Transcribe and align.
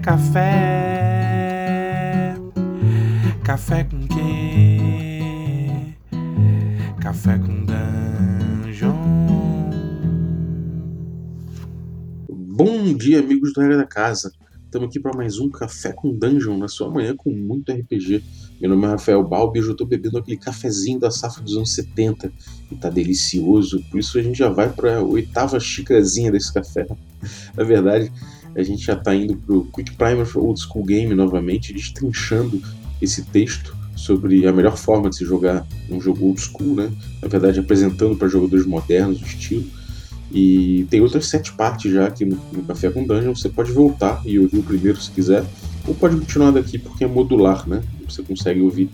café. 0.00 1.54
Café 3.44 3.84
com 3.84 4.06
quê? 4.08 5.94
Café 7.00 7.38
com 7.38 7.64
dungeon. 7.66 8.94
Bom 12.28 12.94
dia, 12.94 13.20
amigos 13.20 13.52
do 13.52 13.60
Regra 13.60 13.76
da 13.76 13.86
Casa. 13.86 14.32
Estamos 14.64 14.88
aqui 14.88 15.00
para 15.00 15.16
mais 15.16 15.40
um 15.40 15.50
Café 15.50 15.92
com 15.92 16.16
Dungeon 16.16 16.56
na 16.56 16.68
sua 16.68 16.88
manhã 16.88 17.12
com 17.16 17.28
muito 17.32 17.72
RPG. 17.72 18.22
Meu 18.60 18.70
nome 18.70 18.86
é 18.86 18.90
Rafael 18.90 19.20
Balbi 19.24 19.58
e 19.58 19.62
eu 19.62 19.72
estou 19.72 19.84
bebendo 19.84 20.16
aquele 20.16 20.36
cafezinho 20.36 21.00
da 21.00 21.10
safra 21.10 21.42
dos 21.42 21.56
anos 21.56 21.74
70 21.74 22.32
e 22.70 22.76
tá 22.76 22.88
delicioso, 22.88 23.82
por 23.90 23.98
isso 23.98 24.16
a 24.16 24.22
gente 24.22 24.38
já 24.38 24.48
vai 24.48 24.68
para 24.72 24.98
a 24.98 25.02
oitava 25.02 25.58
xícarazinha 25.58 26.30
desse 26.30 26.54
café. 26.54 26.86
Na 27.56 27.64
verdade, 27.64 28.12
a 28.54 28.62
gente 28.62 28.84
já 28.84 28.94
está 28.94 29.14
indo 29.14 29.36
para 29.36 29.54
o 29.54 29.64
Quick 29.66 29.92
Primer 29.92 30.26
for 30.26 30.42
Old 30.44 30.60
School 30.60 30.84
Game 30.84 31.14
novamente, 31.14 31.72
destrinchando 31.72 32.60
esse 33.00 33.22
texto 33.22 33.76
sobre 34.00 34.46
a 34.46 34.52
melhor 34.52 34.76
forma 34.76 35.10
de 35.10 35.16
se 35.16 35.24
jogar 35.24 35.66
um 35.90 36.00
jogo 36.00 36.26
old 36.26 36.40
school, 36.40 36.74
né? 36.74 36.90
Na 37.20 37.28
verdade, 37.28 37.60
apresentando 37.60 38.16
para 38.16 38.28
jogadores 38.28 38.64
modernos 38.64 39.20
o 39.20 39.24
estilo. 39.24 39.64
E 40.32 40.86
tem 40.88 41.00
outras 41.00 41.26
sete 41.26 41.52
partes 41.52 41.92
já 41.92 42.06
aqui 42.06 42.24
no, 42.24 42.38
no, 42.52 42.62
Café 42.62 42.88
com 42.90 43.04
Dungeon. 43.04 43.34
Você 43.34 43.48
pode 43.48 43.72
voltar 43.72 44.22
e 44.24 44.38
ouvir 44.38 44.58
o 44.58 44.62
primeiro 44.62 45.00
se 45.00 45.10
quiser, 45.10 45.44
ou 45.86 45.94
pode 45.94 46.16
continuar 46.16 46.50
daqui 46.52 46.78
porque 46.78 47.04
é 47.04 47.06
modular, 47.06 47.68
né? 47.68 47.82
Você 48.08 48.22
consegue 48.22 48.60
ouvir 48.60 48.88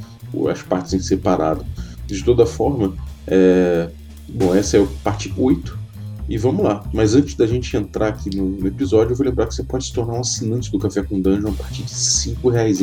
as 0.50 0.62
partes 0.62 0.92
em 0.94 0.98
separado. 0.98 1.64
De 2.06 2.24
toda 2.24 2.44
forma, 2.44 2.94
é... 3.26 3.90
bom, 4.28 4.54
essa 4.54 4.76
é 4.76 4.82
a 4.82 4.86
parte 5.04 5.32
8. 5.36 5.85
E 6.28 6.36
vamos 6.36 6.64
lá. 6.64 6.84
Mas 6.92 7.14
antes 7.14 7.34
da 7.34 7.46
gente 7.46 7.76
entrar 7.76 8.08
aqui 8.08 8.34
no, 8.34 8.48
no, 8.50 8.66
episódio, 8.66 9.12
eu 9.12 9.16
vou 9.16 9.26
lembrar 9.26 9.46
que 9.46 9.54
você 9.54 9.62
pode 9.62 9.84
se 9.84 9.92
tornar 9.92 10.14
um 10.14 10.20
assinante 10.20 10.70
do 10.70 10.78
Café 10.78 11.02
com 11.02 11.20
Dungeon 11.20 11.50
a 11.50 11.52
partir 11.52 11.82
de 11.82 11.90
5 11.90 12.48
reais. 12.48 12.78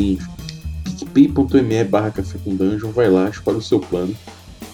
picpay.me 0.83 1.83
barra 1.83 2.11
Café 2.11 2.37
com 2.43 2.55
Dungeon, 2.55 2.91
vai 2.91 3.09
lá, 3.09 3.29
escolhe 3.29 3.57
o 3.57 3.61
seu 3.61 3.79
plano 3.79 4.15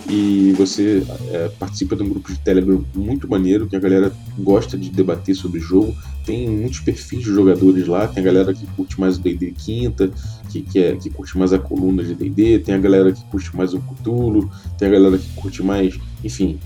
e 0.10 0.54
você 0.54 1.04
é, 1.32 1.50
participa 1.60 1.96
de 1.96 2.02
um 2.02 2.10
grupo 2.10 2.34
de 2.34 2.40
Telegram 2.40 2.84
muito 2.96 3.30
maneiro, 3.30 3.68
que 3.68 3.76
a 3.76 3.80
galera 3.80 4.12
gosta 4.40 4.76
de 4.76 4.90
debater 4.90 5.36
sobre 5.36 5.60
jogo. 5.60 5.96
Tem 6.26 6.50
muitos 6.50 6.80
perfis 6.80 7.20
de 7.20 7.32
jogadores 7.32 7.88
lá, 7.88 8.08
tem 8.08 8.22
a 8.22 8.26
galera 8.26 8.54
que 8.54 8.66
curte 8.68 9.00
mais 9.00 9.18
o 9.18 9.22
D&D 9.22 9.52
quinta, 9.52 10.10
que, 10.50 10.62
que, 10.62 10.80
é, 10.80 10.96
que 10.96 11.12
curte 11.12 11.38
mais 11.38 11.54
a 11.54 11.60
coluna 11.60 12.04
de 12.04 12.16
D&D, 12.16 12.60
tem 12.60 12.74
a 12.74 12.80
galera 12.80 13.12
que 13.12 13.24
curte 13.26 13.56
mais 13.56 13.74
o 13.74 13.80
Cthulhu, 13.80 14.50
tem 14.78 14.88
a 14.88 14.92
galera 14.92 15.18
que 15.18 15.30
curte 15.36 15.62
mais, 15.62 16.00
enfim, 16.24 16.60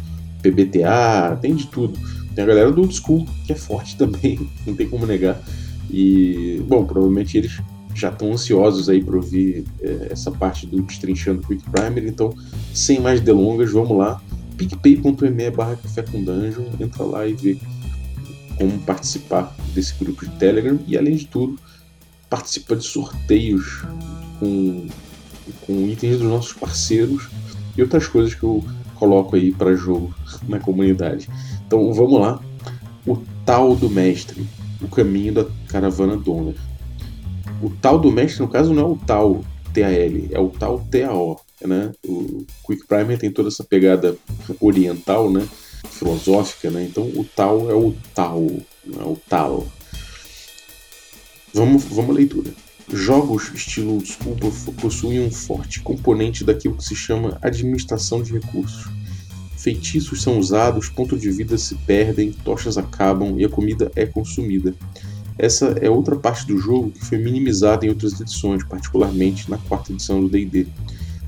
PBTA, 0.44 1.38
tem 1.42 1.56
de 1.56 1.68
tudo. 1.68 1.98
Tem 2.36 2.44
a 2.44 2.48
galera 2.48 2.72
do 2.72 2.82
Old 2.82 2.96
School, 2.96 3.26
que 3.46 3.54
é 3.54 3.56
forte 3.56 3.96
também, 3.98 4.40
não 4.68 4.76
tem 4.76 4.88
como 4.88 5.06
negar. 5.06 5.42
E, 5.90 6.64
bom, 6.68 6.86
provavelmente 6.86 7.38
eles 7.38 7.60
já 7.96 8.10
estão 8.10 8.32
ansiosos 8.34 8.90
aí 8.90 9.04
para 9.04 9.16
ouvir 9.16 9.66
é, 9.82 10.10
essa 10.12 10.32
parte 10.32 10.66
do 10.66 10.82
Destrinchando 10.82 11.46
Quick 11.46 11.64
Primer, 11.70 12.08
então, 12.08 12.34
sem 12.74 13.00
mais 13.00 13.22
delongas, 13.22 13.72
vamos 13.72 13.96
lá, 13.96 14.20
picpay.me 14.58 15.52
barra 15.52 15.76
café 15.76 16.02
com 16.02 16.24
dungeon, 16.24 16.66
entra 16.80 17.04
lá 17.04 17.28
e 17.28 17.34
vê 17.34 17.58
como 18.58 18.80
participar 18.80 19.56
desse 19.74 19.94
grupo 20.04 20.26
de 20.26 20.32
Telegram. 20.38 20.80
E, 20.88 20.98
além 20.98 21.16
de 21.16 21.28
tudo, 21.28 21.60
participa 22.30 22.76
de 22.76 22.84
sorteios 22.84 23.84
com, 24.40 24.88
com 25.66 25.88
itens 25.88 26.20
dos 26.20 26.28
nossos 26.28 26.54
parceiros. 26.54 27.30
E 27.76 27.82
outras 27.82 28.08
coisas 28.08 28.34
que 28.34 28.44
eu 28.44 28.64
coloco 29.04 29.36
aí 29.36 29.52
para 29.52 29.76
jogo 29.76 30.16
na 30.48 30.62
comunidade. 30.62 31.28
Então, 31.68 31.94
vamos 31.94 32.22
lá, 32.22 32.42
o 33.06 33.18
tal 33.46 33.76
do 33.76 33.90
mestre, 33.90 34.48
o 34.82 34.88
caminho 34.88 35.34
da 35.34 35.46
caravana 35.68 36.16
Donner. 36.16 36.56
O 37.62 37.70
tal 37.70 38.00
do 38.00 38.10
mestre, 38.10 38.42
no 38.42 38.48
caso, 38.48 38.74
não 38.74 38.82
é 38.82 38.86
o 38.86 38.96
tal 38.96 39.42
TAL, 39.74 40.32
é 40.32 40.40
o 40.40 40.50
tal 40.50 40.80
TAO. 40.90 41.42
Né? 41.66 41.92
O 42.08 42.46
Quick 42.66 42.88
Primer 42.88 43.18
tem 43.18 43.30
toda 43.30 43.50
essa 43.50 43.64
pegada 43.64 44.16
oriental, 44.62 45.30
né? 45.30 45.46
filosófica, 45.90 46.72
né? 46.72 46.88
então 46.90 47.04
o 47.04 47.26
tal 47.36 47.70
é 47.70 47.74
o 47.74 47.94
tal, 48.16 48.48
é 48.88 49.04
o 49.04 49.18
tal. 49.28 49.68
Vamos, 51.54 51.84
vamos 51.84 52.12
à 52.12 52.14
leitura. 52.14 52.52
Jogos 52.92 53.52
estilo 53.54 53.98
Desculpa 54.00 54.48
possuem 54.82 55.22
um 55.22 55.32
forte 55.32 55.82
componente 55.82 56.44
daquilo 56.44 56.78
que 56.78 56.84
se 56.84 56.96
chama 56.96 57.38
administração 57.42 58.22
de 58.22 58.34
recursos. 58.34 58.86
Feitiços 59.64 60.22
são 60.22 60.38
usados, 60.38 60.90
pontos 60.90 61.22
de 61.22 61.32
vida 61.32 61.58
se 61.58 61.76
perdem, 61.76 62.34
tochas 62.34 62.78
acabam 62.78 63.40
e 63.40 63.46
a 63.46 63.50
comida 63.50 63.90
é 63.96 64.06
consumida. 64.06 64.76
Essa 65.38 65.68
é 65.82 65.90
outra 65.90 66.18
parte 66.18 66.46
do 66.46 66.58
jogo 66.58 66.92
que 66.92 67.06
foi 67.06 67.18
minimizada 67.18 67.86
em 67.86 67.90
outras 67.90 68.20
edições, 68.20 68.62
particularmente 68.66 69.50
na 69.50 69.58
quarta 69.58 69.94
edição 69.94 70.20
do 70.20 70.28
D&D. 70.28 70.68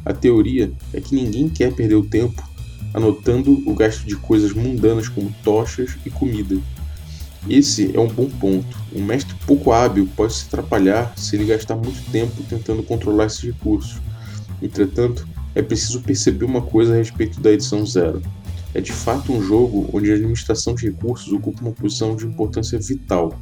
A 0.04 0.12
teoria 0.12 0.70
é 0.92 1.00
que 1.00 1.16
ninguém 1.16 1.48
quer 1.48 1.74
perder 1.74 1.96
o 1.96 2.04
tempo 2.04 2.44
anotando 2.94 3.64
o 3.66 3.74
gasto 3.74 4.06
de 4.06 4.18
coisas 4.18 4.52
mundanas 4.52 5.08
como 5.08 5.34
tochas 5.42 5.96
e 6.06 6.10
comida. 6.10 6.58
Esse 7.50 7.96
é 7.96 8.00
um 8.02 8.10
bom 8.10 8.28
ponto. 8.28 8.78
Um 8.94 9.02
mestre 9.02 9.34
pouco 9.48 9.72
hábil 9.72 10.10
pode 10.14 10.34
se 10.34 10.46
atrapalhar 10.48 11.14
se 11.16 11.38
ele 11.38 11.46
gastar 11.46 11.78
muito 11.78 12.12
tempo 12.12 12.44
tentando 12.50 12.84
controlar 12.84 13.28
esses 13.28 13.40
recursos. 13.40 13.96
Entretanto, 14.62 15.26
é 15.56 15.62
preciso 15.62 16.02
perceber 16.02 16.46
uma 16.46 16.62
coisa 16.62 16.94
a 16.94 16.98
respeito 16.98 17.40
da 17.42 17.52
edição 17.52 17.86
zero. 17.86 18.22
É 18.74 18.82
de 18.82 18.92
fato 18.92 19.32
um 19.32 19.42
jogo 19.42 19.90
onde 19.92 20.12
a 20.12 20.16
administração 20.16 20.76
de 20.76 20.88
recursos 20.88 21.32
ocupa 21.32 21.62
uma 21.62 21.72
posição 21.72 22.16
de 22.16 22.26
importância 22.26 22.78
vital 22.78 23.40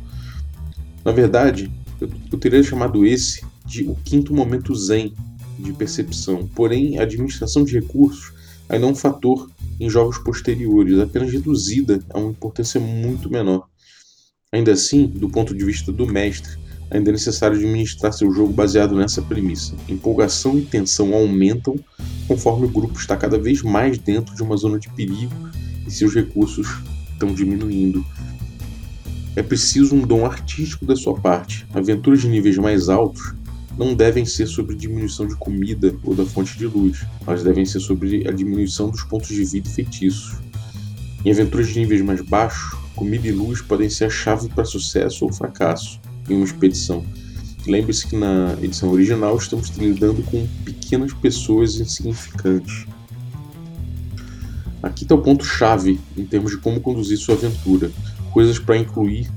na 1.03 1.12
verdade, 1.12 1.69
eu, 2.00 2.38
teria 2.38 2.63
chamado 2.63 3.06
esse 3.06 3.46
de 3.66 3.84
o 3.84 3.96
quinto 3.96 4.34
momento 4.34 4.74
zen 4.74 5.13
de 5.59 5.74
percepção, 5.74 6.47
porém 6.56 6.97
a 6.97 7.03
administração 7.03 7.63
de 7.63 7.74
recursos 7.74 8.31
ainda 8.69 8.88
é 8.88 8.90
um 8.90 8.95
fator 8.95 9.50
em 9.80 9.90
jogos 9.90 10.18
posteriores, 10.18 11.00
apenas 11.00 11.31
reduzida 11.31 12.00
a 12.09 12.19
uma 12.19 12.31
importância 12.31 12.80
muito 12.80 13.30
menor. 13.30 13.68
Ainda 14.51 14.72
assim, 14.72 15.07
do 15.07 15.30
ponto 15.30 15.53
de 15.53 15.66
vista 15.66 15.91
do 15.91 16.07
mestre, 16.07 16.57
ainda 16.89 17.09
é 17.09 17.13
necessário 17.13 17.57
administrar 17.57 18.13
seu 18.13 18.31
jogo 18.31 18.53
baseado 18.53 18.95
nessa 18.95 19.21
premissa. 19.21 19.73
Empolgação 19.89 20.57
e 20.57 20.61
tensão 20.61 21.13
aumentam 21.13 21.75
conforme 22.27 22.66
o 22.66 22.69
grupo 22.69 22.99
está 22.99 23.17
cada 23.17 23.38
vez 23.38 23.61
mais 23.61 23.97
dentro 23.97 24.35
de 24.35 24.44
uma 24.44 24.55
zona 24.55 24.79
de 24.79 24.89
perigo 24.89 25.33
e 25.85 25.91
seus 25.91 26.13
recursos 26.13 26.67
estão 27.11 27.33
diminuindo. 27.33 28.05
É 29.35 29.41
preciso 29.41 29.95
um 29.95 30.01
dom 30.01 30.25
artístico 30.25 30.85
da 30.85 30.95
sua 30.95 31.16
parte. 31.16 31.66
Aventuras 31.73 32.21
de 32.21 32.27
níveis 32.27 32.57
mais 32.57 32.88
altos 32.88 33.33
não 33.77 33.95
devem 33.95 34.25
ser 34.25 34.45
sobre 34.45 34.75
diminuição 34.75 35.27
de 35.27 35.35
comida 35.35 35.95
ou 36.03 36.13
da 36.13 36.25
fonte 36.25 36.57
de 36.57 36.67
luz, 36.67 37.03
mas 37.25 37.44
devem 37.44 37.65
ser 37.65 37.79
sobre 37.79 38.27
a 38.27 38.31
diminuição 38.31 38.89
dos 38.89 39.03
pontos 39.03 39.29
de 39.29 39.44
vida 39.44 39.67
e 39.67 39.71
feitiços. 39.71 40.35
Em 41.25 41.31
aventuras 41.31 41.69
de 41.69 41.79
níveis 41.79 42.01
mais 42.01 42.21
baixos, 42.21 42.77
comida 42.95 43.27
e 43.27 43.31
luz 43.31 43.61
podem 43.61 43.89
ser 43.89 44.05
a 44.05 44.09
chave 44.09 44.50
para 44.50 44.65
sucesso 44.65 45.25
ou 45.25 45.33
fracasso 45.33 46.00
em 46.29 46.35
uma 46.35 46.45
expedição. 46.45 47.06
Lembre-se 47.66 48.07
que 48.07 48.16
na 48.16 48.57
edição 48.61 48.89
original 48.89 49.38
estamos 49.38 49.69
lidando 49.69 50.22
com 50.23 50.45
pequenas 50.66 51.13
pessoas 51.13 51.79
insignificantes. 51.79 52.85
Aqui 54.81 55.03
está 55.03 55.16
o 55.16 55.22
ponto-chave 55.22 56.00
em 56.17 56.25
termos 56.25 56.51
de 56.51 56.57
como 56.57 56.81
conduzir 56.81 57.17
sua 57.17 57.35
aventura 57.35 57.89
coisas 58.31 58.59
para 58.59 58.75
incluir 58.75 59.29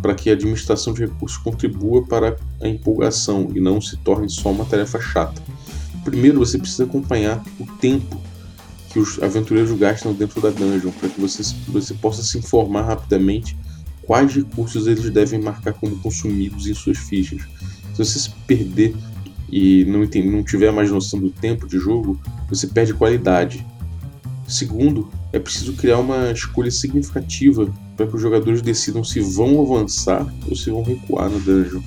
para 0.00 0.14
que 0.14 0.30
a 0.30 0.34
administração 0.34 0.92
de 0.92 1.00
recursos 1.00 1.38
contribua 1.38 2.04
para 2.04 2.36
a 2.62 2.68
empolgação 2.68 3.50
e 3.54 3.60
não 3.60 3.80
se 3.80 3.96
torne 3.96 4.28
só 4.30 4.52
uma 4.52 4.64
tarefa 4.64 5.00
chata. 5.00 5.42
Primeiro, 6.04 6.38
você 6.38 6.58
precisa 6.58 6.84
acompanhar 6.84 7.42
o 7.58 7.66
tempo 7.78 8.20
que 8.92 8.98
os 9.00 9.20
aventureiros 9.20 9.76
gastam 9.76 10.12
dentro 10.12 10.40
da 10.40 10.50
dungeon, 10.50 10.92
para 10.92 11.08
que 11.08 11.20
você, 11.20 11.42
você 11.66 11.94
possa 11.94 12.22
se 12.22 12.38
informar 12.38 12.82
rapidamente 12.82 13.56
quais 14.06 14.32
recursos 14.34 14.86
eles 14.86 15.10
devem 15.10 15.40
marcar 15.40 15.72
como 15.74 15.98
consumidos 15.98 16.66
em 16.66 16.74
suas 16.74 16.96
fichas. 16.96 17.42
Se 17.92 18.04
você 18.04 18.18
se 18.18 18.30
perder 18.46 18.94
e 19.50 19.84
não, 19.84 20.00
não 20.30 20.42
tiver 20.42 20.70
mais 20.72 20.90
noção 20.90 21.20
do 21.20 21.30
tempo 21.30 21.66
de 21.66 21.78
jogo, 21.78 22.18
você 22.48 22.66
perde 22.66 22.94
qualidade. 22.94 23.66
Segundo, 24.46 25.10
é 25.32 25.38
preciso 25.38 25.72
criar 25.72 25.98
uma 25.98 26.30
escolha 26.30 26.70
significativa 26.70 27.72
para 27.96 28.06
que 28.06 28.14
os 28.14 28.22
jogadores 28.22 28.62
decidam 28.62 29.02
se 29.02 29.20
vão 29.20 29.60
avançar 29.60 30.32
ou 30.48 30.54
se 30.54 30.70
vão 30.70 30.82
recuar 30.82 31.28
no 31.28 31.40
dungeon. 31.40 31.82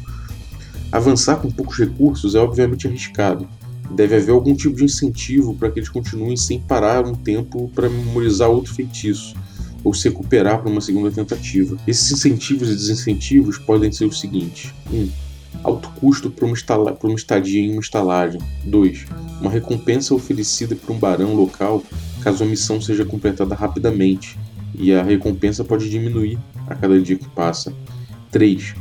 Avançar 0.91 1.37
com 1.37 1.49
poucos 1.49 1.77
recursos 1.77 2.35
é 2.35 2.39
obviamente 2.39 2.87
arriscado. 2.87 3.47
Deve 3.91 4.15
haver 4.15 4.31
algum 4.31 4.55
tipo 4.55 4.75
de 4.75 4.83
incentivo 4.83 5.55
para 5.55 5.71
que 5.71 5.79
eles 5.79 5.89
continuem 5.89 6.35
sem 6.35 6.59
parar 6.59 7.05
um 7.05 7.15
tempo 7.15 7.71
para 7.73 7.89
memorizar 7.89 8.49
outro 8.49 8.73
feitiço 8.73 9.35
ou 9.83 9.93
se 9.93 10.09
recuperar 10.09 10.61
para 10.61 10.71
uma 10.71 10.81
segunda 10.81 11.11
tentativa. 11.11 11.77
Esses 11.87 12.11
incentivos 12.11 12.69
e 12.69 12.75
desincentivos 12.75 13.57
podem 13.57 13.91
ser 13.91 14.05
os 14.05 14.19
seguintes: 14.19 14.73
1. 14.91 14.95
Um, 14.95 15.09
alto 15.63 15.89
custo 15.99 16.29
para 16.29 16.45
uma, 16.45 16.55
uma 17.03 17.15
estadia 17.15 17.61
em 17.61 17.71
uma 17.71 17.81
estalagem. 17.81 18.41
2. 18.65 19.05
Uma 19.41 19.51
recompensa 19.51 20.13
oferecida 20.13 20.75
por 20.75 20.93
um 20.93 20.99
barão 20.99 21.33
local 21.33 21.83
caso 22.21 22.43
a 22.43 22.47
missão 22.47 22.81
seja 22.81 23.05
completada 23.05 23.55
rapidamente, 23.55 24.37
e 24.75 24.93
a 24.93 25.01
recompensa 25.03 25.63
pode 25.63 25.89
diminuir 25.89 26.37
a 26.67 26.75
cada 26.75 26.99
dia 27.01 27.17
que 27.17 27.27
passa. 27.29 27.73
3. 28.31 28.75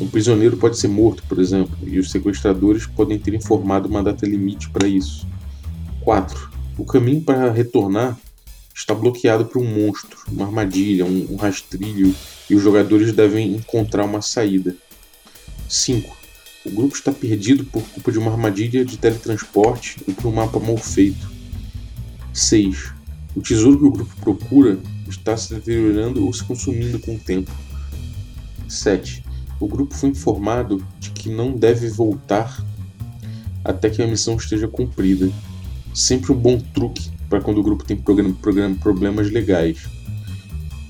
Um 0.00 0.06
prisioneiro 0.06 0.56
pode 0.56 0.78
ser 0.78 0.88
morto, 0.88 1.22
por 1.28 1.38
exemplo, 1.38 1.76
e 1.84 1.98
os 1.98 2.10
sequestradores 2.10 2.86
podem 2.86 3.18
ter 3.18 3.34
informado 3.34 3.88
uma 3.88 4.02
data 4.02 4.26
limite 4.26 4.70
para 4.70 4.86
isso. 4.86 5.26
4. 6.02 6.50
O 6.78 6.84
caminho 6.84 7.20
para 7.20 7.50
retornar 7.50 8.16
está 8.80 8.94
bloqueado 8.94 9.44
por 9.44 9.60
um 9.60 9.66
monstro, 9.66 10.18
uma 10.26 10.46
armadilha, 10.46 11.04
um, 11.04 11.26
um 11.30 11.36
rastrilho, 11.36 12.14
e 12.48 12.54
os 12.54 12.62
jogadores 12.62 13.12
devem 13.12 13.54
encontrar 13.54 14.04
uma 14.04 14.22
saída. 14.22 14.74
5. 15.68 16.16
O 16.64 16.70
grupo 16.70 16.94
está 16.94 17.12
perdido 17.12 17.64
por 17.64 17.82
culpa 17.82 18.10
de 18.10 18.18
uma 18.18 18.32
armadilha 18.32 18.84
de 18.84 18.96
teletransporte 18.96 19.98
ou 20.08 20.14
por 20.14 20.26
um 20.26 20.32
mapa 20.32 20.58
mal 20.58 20.78
feito. 20.78 21.30
6. 22.32 22.94
O 23.36 23.42
tesouro 23.42 23.78
que 23.78 23.84
o 23.84 23.90
grupo 23.90 24.16
procura 24.16 24.78
está 25.08 25.36
se 25.36 25.54
deteriorando 25.54 26.24
ou 26.24 26.32
se 26.32 26.42
consumindo 26.42 26.98
com 26.98 27.16
o 27.16 27.18
tempo. 27.18 27.52
7. 28.66 29.22
O 29.60 29.68
grupo 29.68 29.94
foi 29.94 30.08
informado 30.08 30.84
de 30.98 31.10
que 31.10 31.28
não 31.28 31.52
deve 31.52 31.90
voltar 31.90 32.64
até 33.62 33.90
que 33.90 34.02
a 34.02 34.06
missão 34.06 34.36
esteja 34.36 34.66
cumprida. 34.66 35.30
Sempre 35.92 36.32
um 36.32 36.36
bom 36.36 36.58
truque 36.58 37.19
para 37.30 37.40
quando 37.40 37.58
o 37.58 37.62
grupo 37.62 37.84
tem 37.84 37.96
programa, 37.96 38.34
programa, 38.42 38.74
problemas 38.74 39.30
legais. 39.30 39.88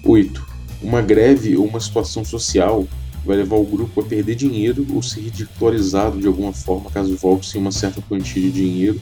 8. 0.02 0.48
Uma 0.82 1.02
greve 1.02 1.54
ou 1.54 1.66
uma 1.66 1.78
situação 1.78 2.24
social 2.24 2.88
vai 3.26 3.36
levar 3.36 3.56
o 3.56 3.64
grupo 3.64 4.00
a 4.00 4.04
perder 4.04 4.34
dinheiro 4.34 4.86
ou 4.94 5.02
ser 5.02 5.20
ridicularizado 5.20 6.18
de 6.18 6.26
alguma 6.26 6.54
forma 6.54 6.90
caso 6.90 7.14
volte 7.14 7.46
sem 7.46 7.60
uma 7.60 7.70
certa 7.70 8.00
quantia 8.00 8.40
de 8.40 8.50
dinheiro. 8.50 8.98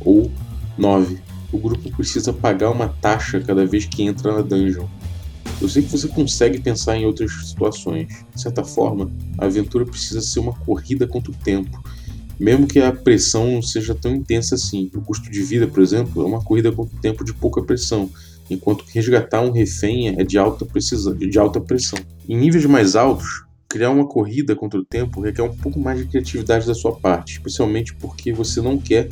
Ou 0.00 0.30
9. 0.76 1.18
O 1.50 1.58
grupo 1.58 1.90
precisa 1.96 2.30
pagar 2.32 2.70
uma 2.70 2.88
taxa 2.88 3.40
cada 3.40 3.64
vez 3.64 3.86
que 3.86 4.02
entra 4.02 4.34
na 4.34 4.42
dungeon. 4.42 4.86
Eu 5.60 5.68
sei 5.68 5.82
que 5.82 5.90
você 5.90 6.08
consegue 6.08 6.60
pensar 6.60 6.96
em 6.96 7.06
outras 7.06 7.32
situações. 7.48 8.24
De 8.34 8.40
certa 8.40 8.62
forma, 8.62 9.10
a 9.38 9.46
aventura 9.46 9.86
precisa 9.86 10.20
ser 10.20 10.40
uma 10.40 10.52
corrida 10.52 11.06
contra 11.06 11.32
o 11.32 11.34
tempo 11.34 11.82
mesmo 12.40 12.66
que 12.66 12.80
a 12.80 12.90
pressão 12.90 13.52
não 13.52 13.62
seja 13.62 13.94
tão 13.94 14.14
intensa 14.14 14.54
assim. 14.54 14.90
O 14.94 15.02
custo 15.02 15.30
de 15.30 15.42
vida, 15.42 15.66
por 15.66 15.82
exemplo, 15.82 16.22
é 16.22 16.26
uma 16.26 16.42
corrida 16.42 16.72
com 16.72 16.86
tempo 16.86 17.22
de 17.22 17.34
pouca 17.34 17.62
pressão, 17.62 18.08
enquanto 18.48 18.84
que 18.84 18.94
resgatar 18.94 19.42
um 19.42 19.50
refém 19.52 20.08
é 20.08 20.24
de 20.24 20.38
alta, 20.38 20.64
precisão, 20.64 21.14
de 21.14 21.38
alta 21.38 21.60
pressão. 21.60 21.98
Em 22.26 22.38
níveis 22.38 22.64
mais 22.64 22.96
altos, 22.96 23.44
criar 23.68 23.90
uma 23.90 24.06
corrida 24.06 24.56
contra 24.56 24.80
o 24.80 24.84
tempo 24.84 25.20
requer 25.20 25.42
um 25.42 25.54
pouco 25.54 25.78
mais 25.78 25.98
de 25.98 26.06
criatividade 26.06 26.66
da 26.66 26.74
sua 26.74 26.92
parte, 26.92 27.34
especialmente 27.34 27.94
porque 27.94 28.32
você 28.32 28.62
não 28.62 28.78
quer 28.78 29.08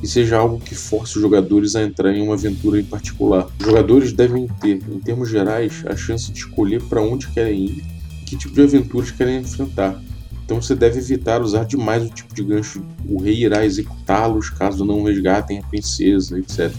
que 0.00 0.06
seja 0.06 0.38
algo 0.38 0.58
que 0.58 0.74
force 0.74 1.16
os 1.16 1.22
jogadores 1.22 1.76
a 1.76 1.82
entrar 1.82 2.10
em 2.14 2.22
uma 2.22 2.32
aventura 2.32 2.80
em 2.80 2.84
particular. 2.84 3.46
Os 3.60 3.66
jogadores 3.66 4.14
devem 4.14 4.48
ter, 4.58 4.80
em 4.90 4.98
termos 4.98 5.28
gerais, 5.28 5.84
a 5.86 5.94
chance 5.94 6.32
de 6.32 6.38
escolher 6.38 6.82
para 6.84 7.02
onde 7.02 7.28
querem 7.28 7.66
ir 7.66 7.84
e 8.22 8.24
que 8.24 8.36
tipo 8.36 8.54
de 8.54 8.62
aventuras 8.62 9.10
querem 9.10 9.40
enfrentar 9.40 10.02
então 10.50 10.60
você 10.60 10.74
deve 10.74 10.98
evitar 10.98 11.40
usar 11.40 11.62
demais 11.62 12.04
o 12.04 12.08
tipo 12.08 12.34
de 12.34 12.42
gancho. 12.42 12.82
O 13.08 13.22
rei 13.22 13.44
irá 13.44 13.64
executá-los 13.64 14.50
caso 14.50 14.84
não 14.84 15.04
resgatem 15.04 15.60
a 15.60 15.62
princesa, 15.62 16.36
etc. 16.40 16.72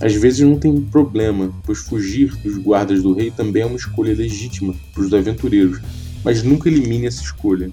Às 0.00 0.14
vezes 0.14 0.46
não 0.46 0.56
tem 0.56 0.80
problema, 0.80 1.52
pois 1.64 1.80
fugir 1.80 2.36
dos 2.36 2.56
guardas 2.56 3.02
do 3.02 3.12
rei 3.12 3.32
também 3.32 3.62
é 3.62 3.66
uma 3.66 3.74
escolha 3.74 4.14
legítima 4.14 4.76
para 4.94 5.02
os 5.02 5.12
aventureiros, 5.12 5.80
mas 6.22 6.44
nunca 6.44 6.68
elimine 6.68 7.08
essa 7.08 7.20
escolha. 7.20 7.68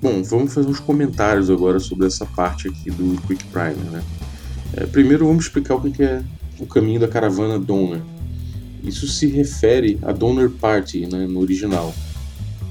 Bom, 0.00 0.22
vamos 0.22 0.54
fazer 0.54 0.68
uns 0.68 0.78
comentários 0.78 1.50
agora 1.50 1.80
sobre 1.80 2.06
essa 2.06 2.24
parte 2.24 2.68
aqui 2.68 2.92
do 2.92 3.20
Quick 3.22 3.42
Primer. 3.46 3.74
Né? 3.90 4.04
É, 4.74 4.86
primeiro 4.86 5.26
vamos 5.26 5.46
explicar 5.46 5.74
o 5.74 5.80
que 5.80 6.00
é 6.00 6.22
o 6.60 6.66
caminho 6.66 7.00
da 7.00 7.08
caravana 7.08 7.58
Donner. 7.58 8.02
Isso 8.84 9.08
se 9.08 9.26
refere 9.26 9.98
a 10.02 10.12
Donner 10.12 10.48
Party 10.48 11.08
né, 11.08 11.26
no 11.26 11.40
original, 11.40 11.92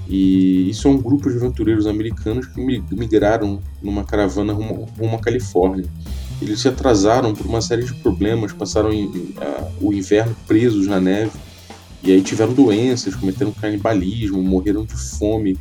e 0.08 0.70
isso 0.70 0.88
é 0.88 0.92
um 0.92 0.98
grupo 0.98 1.30
de 1.30 1.38
aventureiros 1.38 1.88
americanos 1.88 2.46
que 2.48 2.60
migraram 2.62 3.60
numa 3.82 4.04
caravana 4.04 4.54
rumo, 4.54 4.88
rumo 5.00 5.16
à 5.16 5.20
Califórnia. 5.20 5.86
Eles 6.42 6.60
se 6.60 6.68
atrasaram 6.68 7.34
por 7.34 7.46
uma 7.46 7.62
série 7.62 7.86
de 7.86 7.94
problemas, 7.96 8.52
passaram 8.52 8.90
o 9.82 9.94
inverno 9.94 10.36
presos 10.46 10.88
na 10.88 11.00
neve, 11.00 11.32
e 12.04 12.12
aí 12.12 12.22
tiveram 12.22 12.54
doenças, 12.54 13.16
cometeram 13.16 13.52
canibalismo, 13.52 14.44
morreram 14.44 14.86
de 14.86 14.94
fome 14.94 15.58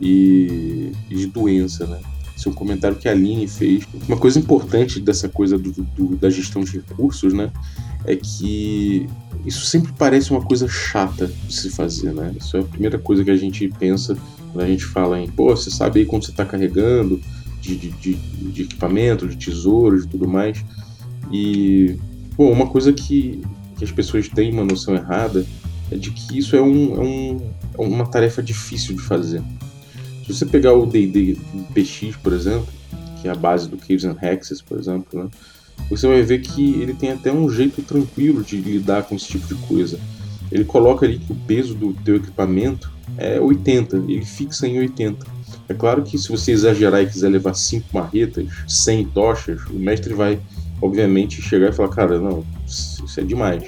e, 0.00 0.92
e 1.08 1.14
de 1.14 1.26
doença, 1.26 1.86
né? 1.86 2.00
Esse 2.36 2.48
é 2.48 2.50
um 2.50 2.54
comentário 2.54 2.98
que 2.98 3.08
a 3.08 3.12
Aline 3.12 3.48
fez. 3.48 3.84
Uma 4.06 4.18
coisa 4.18 4.38
importante 4.38 5.00
dessa 5.00 5.28
coisa 5.28 5.56
do, 5.56 5.72
do, 5.72 6.16
da 6.16 6.28
gestão 6.28 6.62
de 6.62 6.72
recursos, 6.72 7.32
né? 7.32 7.50
É 8.06 8.16
que 8.16 9.08
isso 9.44 9.66
sempre 9.66 9.92
parece 9.98 10.30
uma 10.30 10.42
coisa 10.42 10.68
chata 10.68 11.26
de 11.26 11.54
se 11.54 11.70
fazer, 11.70 12.12
né? 12.12 12.34
Isso 12.38 12.56
é 12.56 12.60
a 12.60 12.64
primeira 12.64 12.98
coisa 12.98 13.24
que 13.24 13.30
a 13.30 13.36
gente 13.36 13.68
pensa 13.78 14.16
quando 14.52 14.64
a 14.64 14.68
gente 14.68 14.84
fala 14.84 15.20
em, 15.20 15.28
pô, 15.28 15.54
você 15.54 15.70
sabe 15.70 16.00
aí 16.00 16.06
quando 16.06 16.24
você 16.24 16.30
está 16.30 16.44
carregando 16.44 17.20
de, 17.60 17.76
de, 17.76 17.90
de, 17.90 18.14
de, 18.14 18.62
equipamento, 18.62 19.28
de 19.28 19.36
tesouros 19.36 20.04
e 20.04 20.08
tudo 20.08 20.28
mais. 20.28 20.64
E, 21.32 21.96
pô, 22.36 22.50
uma 22.50 22.66
coisa 22.66 22.92
que, 22.92 23.42
que 23.76 23.84
as 23.84 23.90
pessoas 23.90 24.28
têm 24.28 24.52
uma 24.52 24.64
noção 24.64 24.94
errada 24.94 25.44
é 25.90 25.96
de 25.96 26.10
que 26.10 26.38
isso 26.38 26.56
é, 26.56 26.62
um, 26.62 26.94
é, 26.94 27.00
um, 27.00 27.50
é 27.78 27.82
uma 27.82 28.06
tarefa 28.06 28.42
difícil 28.42 28.94
de 28.94 29.02
fazer. 29.02 29.42
Se 30.24 30.34
você 30.34 30.46
pegar 30.46 30.72
o 30.72 30.86
D&D 30.86 31.36
PX, 31.72 32.16
por 32.16 32.32
exemplo, 32.32 32.66
que 33.20 33.28
é 33.28 33.30
a 33.30 33.34
base 33.34 33.68
do 33.68 33.76
Caves 33.76 34.04
and 34.04 34.16
Hexes, 34.20 34.60
por 34.60 34.78
exemplo, 34.78 35.24
né, 35.24 35.30
você 35.88 36.06
vai 36.06 36.22
ver 36.22 36.40
que 36.40 36.80
ele 36.80 36.94
tem 36.94 37.12
até 37.12 37.32
um 37.32 37.48
jeito 37.48 37.82
tranquilo 37.82 38.42
de 38.42 38.56
lidar 38.56 39.04
com 39.04 39.14
esse 39.14 39.26
tipo 39.26 39.46
de 39.46 39.54
coisa. 39.66 40.00
Ele 40.50 40.64
coloca 40.64 41.06
ali 41.06 41.18
que 41.18 41.32
o 41.32 41.36
peso 41.36 41.74
do 41.74 41.92
teu 41.92 42.16
equipamento 42.16 42.90
é 43.16 43.40
80, 43.40 43.96
ele 43.96 44.24
fixa 44.24 44.66
em 44.66 44.78
80. 44.78 45.26
É 45.68 45.74
claro 45.74 46.02
que 46.02 46.16
se 46.18 46.28
você 46.28 46.52
exagerar 46.52 47.02
e 47.02 47.06
quiser 47.06 47.28
levar 47.28 47.54
5 47.54 47.88
marretas, 47.92 48.46
100 48.68 49.06
tochas, 49.06 49.60
o 49.66 49.74
mestre 49.74 50.14
vai, 50.14 50.40
obviamente, 50.80 51.42
chegar 51.42 51.70
e 51.70 51.72
falar: 51.72 51.88
cara, 51.88 52.20
não, 52.20 52.44
isso 52.66 53.04
é 53.18 53.22
demais. 53.22 53.64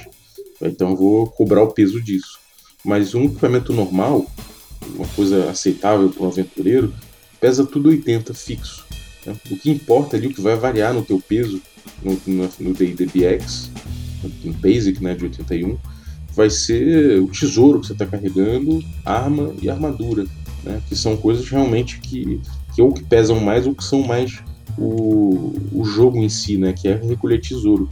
Então 0.60 0.96
vou 0.96 1.26
cobrar 1.26 1.62
o 1.62 1.72
peso 1.72 2.00
disso. 2.00 2.38
Mas 2.84 3.14
um 3.14 3.24
equipamento 3.24 3.72
normal, 3.72 4.26
uma 4.94 5.06
coisa 5.08 5.50
aceitável 5.50 6.08
para 6.08 6.24
um 6.24 6.28
aventureiro, 6.28 6.92
pesa 7.40 7.66
tudo 7.66 7.88
80 7.88 8.32
fixo. 8.34 8.84
Né? 9.26 9.36
O 9.50 9.56
que 9.56 9.70
importa 9.70 10.16
ali, 10.16 10.28
o 10.28 10.34
que 10.34 10.40
vai 10.40 10.56
variar 10.56 10.94
no 10.94 11.02
teu 11.02 11.20
peso 11.20 11.60
no, 12.02 12.48
no, 12.60 12.74
D&D 12.74 13.06
BX, 13.06 13.70
no 14.44 14.52
Basic 14.54 15.02
né, 15.02 15.14
de 15.14 15.24
81, 15.24 15.76
vai 16.34 16.50
ser 16.50 17.20
o 17.20 17.28
tesouro 17.28 17.80
que 17.80 17.86
você 17.86 17.92
está 17.92 18.06
carregando, 18.06 18.82
arma 19.04 19.52
e 19.60 19.68
armadura, 19.68 20.24
né, 20.62 20.80
que 20.88 20.94
são 20.94 21.16
coisas 21.16 21.48
realmente 21.48 21.98
que, 22.00 22.40
que 22.74 22.82
ou 22.82 22.92
que 22.92 23.02
pesam 23.04 23.40
mais 23.40 23.66
ou 23.66 23.74
que 23.74 23.84
são 23.84 24.02
mais 24.02 24.38
o, 24.76 25.52
o 25.72 25.84
jogo 25.84 26.18
em 26.18 26.28
si, 26.28 26.56
né, 26.56 26.72
que 26.72 26.88
é 26.88 26.94
recolher 26.94 27.40
tesouro. 27.40 27.88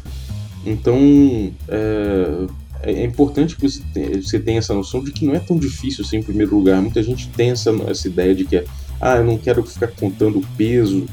Então, 0.65 1.53
é, 1.69 2.47
é 2.83 3.05
importante 3.05 3.57
que 3.57 3.69
você 3.69 4.39
tenha, 4.39 4.59
essa 4.59 4.75
noção 4.75 5.03
de 5.03 5.13
que 5.13 5.25
não 5.25 5.35
é 5.35 5.39
tão 5.39 5.57
difícil 5.57 6.05
assim, 6.05 6.19
em 6.19 6.23
primeiro 6.23 6.57
lugar. 6.57 6.81
Muita 6.81 7.03
gente 7.03 7.29
tem 7.31 7.51
essa, 7.51 7.71
essa 7.89 8.09
ideia 8.09 8.35
de 8.35 8.45
que 8.45 8.57
é, 8.57 8.65
ah, 9.01 9.17
eu 9.17 9.25
não 9.25 9.39
quero 9.39 9.63
ficar 9.65 9.89
contando 9.89 10.41
peso 10.57 11.07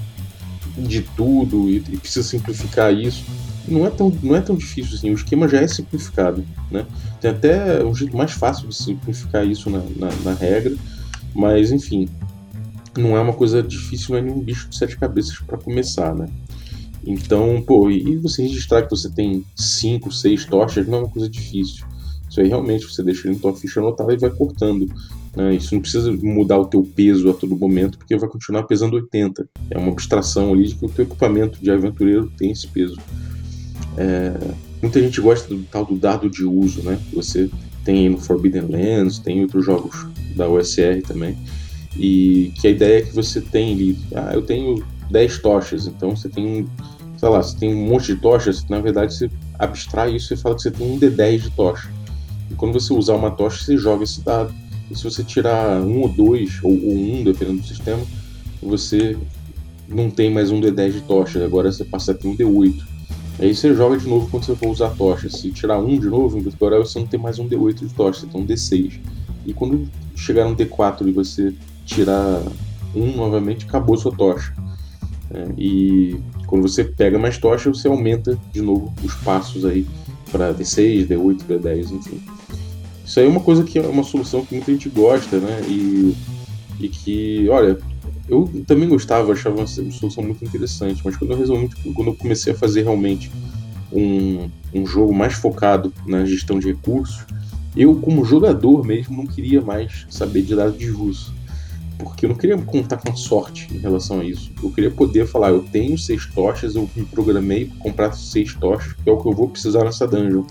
de 0.77 1.01
tudo 1.01 1.69
e, 1.69 1.77
e 1.77 1.97
precisa 1.97 2.27
simplificar 2.27 2.93
isso. 2.93 3.23
Não 3.67 3.85
é, 3.85 3.89
tão, 3.89 4.11
não 4.21 4.35
é 4.35 4.41
tão 4.41 4.55
difícil 4.55 4.95
assim, 4.95 5.11
o 5.11 5.13
esquema 5.13 5.47
já 5.47 5.59
é 5.59 5.67
simplificado. 5.67 6.43
Né? 6.69 6.85
Tem 7.21 7.31
até 7.31 7.83
um 7.83 7.95
jeito 7.95 8.15
mais 8.15 8.31
fácil 8.31 8.67
de 8.67 8.75
simplificar 8.75 9.45
isso 9.47 9.69
na, 9.69 9.79
na, 9.95 10.11
na 10.23 10.33
regra, 10.33 10.75
mas 11.33 11.71
enfim, 11.71 12.09
não 12.97 13.15
é 13.15 13.21
uma 13.21 13.33
coisa 13.33 13.63
difícil, 13.63 14.11
não 14.11 14.17
é 14.17 14.21
nenhum 14.21 14.39
bicho 14.39 14.67
de 14.69 14.75
sete 14.75 14.97
cabeças 14.97 15.37
para 15.39 15.57
começar, 15.57 16.13
né? 16.13 16.27
Então, 17.05 17.61
pô, 17.65 17.89
e 17.89 18.15
você 18.17 18.43
registrar 18.43 18.83
que 18.83 18.89
você 18.89 19.09
tem 19.09 19.43
cinco, 19.55 20.11
seis 20.11 20.45
tochas 20.45 20.87
não 20.87 20.99
é 20.99 21.01
uma 21.01 21.09
coisa 21.09 21.29
difícil. 21.29 21.85
Isso 22.29 22.39
aí 22.39 22.47
realmente 22.47 22.85
você 22.85 23.03
deixa 23.03 23.27
ele 23.27 23.35
na 23.35 23.41
tua 23.41 23.55
ficha 23.55 23.79
anotada 23.79 24.13
e 24.13 24.17
vai 24.17 24.29
cortando. 24.29 24.87
Né? 25.35 25.55
Isso 25.55 25.73
não 25.73 25.81
precisa 25.81 26.11
mudar 26.11 26.57
o 26.57 26.65
teu 26.65 26.83
peso 26.83 27.29
a 27.29 27.33
todo 27.33 27.55
momento, 27.55 27.97
porque 27.97 28.15
vai 28.15 28.29
continuar 28.29 28.63
pesando 28.63 28.95
80. 28.95 29.47
É 29.69 29.77
uma 29.77 29.91
abstração 29.91 30.53
ali 30.53 30.67
de 30.67 30.75
que 30.75 30.85
o 30.85 30.89
teu 30.89 31.05
equipamento 31.05 31.59
de 31.61 31.71
aventureiro 31.71 32.31
tem 32.37 32.51
esse 32.51 32.67
peso. 32.67 32.97
É... 33.97 34.33
Muita 34.81 35.01
gente 35.01 35.21
gosta 35.21 35.47
do 35.47 35.63
tal 35.63 35.85
do 35.85 35.95
dado 35.95 36.29
de 36.29 36.43
uso, 36.43 36.83
né? 36.83 36.99
Você 37.13 37.49
tem 37.85 38.09
no 38.09 38.17
Forbidden 38.17 38.67
Lands, 38.69 39.19
tem 39.19 39.41
outros 39.41 39.65
jogos 39.65 40.05
da 40.35 40.49
USR 40.49 41.01
também. 41.07 41.37
E 41.97 42.51
que 42.59 42.67
a 42.67 42.71
ideia 42.71 42.99
é 42.99 43.01
que 43.01 43.13
você 43.13 43.39
tem 43.39 43.73
ali, 43.73 43.97
ah, 44.15 44.31
eu 44.33 44.41
tenho 44.41 44.83
10 45.11 45.39
tochas, 45.39 45.87
então 45.87 46.15
você 46.15 46.27
tem, 46.27 46.67
sei 47.17 47.29
lá, 47.29 47.41
você 47.41 47.57
tem 47.57 47.73
um 47.73 47.87
monte 47.87 48.13
de 48.13 48.15
tochas, 48.15 48.67
na 48.67 48.81
verdade 48.81 49.13
você 49.13 49.29
abstrai 49.59 50.15
isso 50.15 50.33
e 50.33 50.37
fala 50.37 50.55
que 50.55 50.63
você 50.63 50.71
tem 50.71 50.91
um 50.91 50.99
D10 50.99 51.37
de 51.37 51.49
tocha. 51.51 51.89
E 52.49 52.55
quando 52.55 52.73
você 52.73 52.93
usar 52.93 53.13
uma 53.13 53.31
tocha, 53.31 53.63
você 53.63 53.77
joga 53.77 54.03
esse 54.03 54.21
dado. 54.21 54.53
E 54.93 54.95
se 54.95 55.03
você 55.03 55.23
tirar 55.23 55.81
um 55.81 56.01
ou 56.01 56.07
dois, 56.07 56.59
ou, 56.61 56.71
ou 56.71 56.93
um, 56.93 57.23
dependendo 57.23 57.61
do 57.61 57.67
sistema, 57.67 58.03
você 58.61 59.17
não 59.89 60.11
tem 60.11 60.29
mais 60.29 60.51
um 60.51 60.61
D10 60.61 60.91
de 60.91 61.01
tocha, 61.01 61.43
agora 61.43 61.71
você 61.71 61.83
passa 61.83 62.11
a 62.11 62.15
ter 62.15 62.27
um 62.27 62.37
D8. 62.37 62.79
Aí 63.39 63.55
você 63.55 63.73
joga 63.73 63.97
de 63.97 64.07
novo 64.07 64.29
quando 64.29 64.45
você 64.45 64.55
for 64.55 64.69
usar 64.69 64.87
a 64.87 64.91
tocha. 64.91 65.27
Se 65.29 65.51
tirar 65.51 65.79
um 65.79 65.99
de 65.99 66.07
novo, 66.07 66.39
agora 66.53 66.77
você 66.77 66.99
não 66.99 67.07
tem 67.07 67.19
mais 67.19 67.39
um 67.39 67.49
D8 67.49 67.87
de 67.87 67.93
tocha, 67.95 68.19
você 68.19 68.27
tem 68.27 68.39
um 68.39 68.45
D6. 68.45 68.99
E 69.47 69.53
quando 69.53 69.89
chegar 70.15 70.45
um 70.45 70.55
D4 70.55 71.07
e 71.07 71.11
você 71.11 71.55
tirar 71.85 72.43
um 72.95 73.15
novamente, 73.15 73.65
acabou 73.65 73.97
sua 73.97 74.11
tocha. 74.15 74.53
É, 75.33 75.47
e 75.57 76.19
quando 76.45 76.61
você 76.61 76.83
pega 76.83 77.17
mais 77.17 77.39
tocha, 77.39 77.67
você 77.67 77.87
aumenta 77.87 78.39
de 78.51 78.61
novo 78.61 78.93
os 79.03 79.15
passos 79.15 79.65
aí 79.65 79.87
para 80.31 80.53
D6, 80.53 81.07
D8, 81.07 81.41
D10, 81.47 81.91
enfim. 81.91 82.21
Isso 83.05 83.19
aí 83.19 83.25
é 83.25 83.29
uma 83.29 83.39
coisa 83.39 83.63
que 83.63 83.77
é 83.77 83.87
uma 83.87 84.03
solução 84.03 84.45
que 84.45 84.55
muita 84.55 84.71
gente 84.71 84.89
gosta, 84.89 85.37
né? 85.37 85.61
E, 85.67 86.15
e 86.79 86.89
que, 86.89 87.49
olha, 87.49 87.77
eu 88.27 88.49
também 88.65 88.87
gostava, 88.87 89.33
achava 89.33 89.57
uma 89.57 89.67
solução 89.67 90.23
muito 90.23 90.43
interessante, 90.43 91.01
mas 91.03 91.17
quando 91.17 91.31
eu 91.31 91.37
resolvi, 91.37 91.69
quando 91.93 92.07
eu 92.07 92.15
comecei 92.15 92.53
a 92.53 92.55
fazer 92.55 92.83
realmente 92.83 93.29
um, 93.91 94.49
um 94.73 94.85
jogo 94.85 95.13
mais 95.13 95.33
focado 95.33 95.93
na 96.05 96.25
gestão 96.25 96.59
de 96.59 96.67
recursos, 96.67 97.25
eu, 97.75 97.95
como 97.95 98.23
jogador 98.23 98.85
mesmo, 98.85 99.17
não 99.17 99.25
queria 99.25 99.61
mais 99.61 100.05
saber 100.09 100.43
de 100.43 100.55
dado 100.55 100.77
de 100.77 100.89
uso 100.89 101.33
porque 102.03 102.25
eu 102.25 102.29
não 102.29 102.35
queria 102.35 102.57
contar 102.57 102.97
com 102.97 103.15
sorte 103.15 103.67
em 103.73 103.77
relação 103.77 104.19
a 104.19 104.23
isso. 104.23 104.51
Eu 104.61 104.71
queria 104.71 104.91
poder 104.91 105.25
falar, 105.27 105.49
eu 105.49 105.63
tenho 105.63 105.97
seis 105.97 106.25
tochas, 106.25 106.75
eu 106.75 106.89
me 106.95 107.05
programei 107.05 107.65
para 107.65 107.77
comprar 107.77 108.13
seis 108.13 108.53
tochas, 108.53 108.93
que 108.93 109.09
é 109.09 109.11
o 109.11 109.17
que 109.17 109.27
eu 109.27 109.33
vou 109.33 109.49
precisar 109.49 109.83
nessa 109.83 110.07
dungeon. 110.07 110.43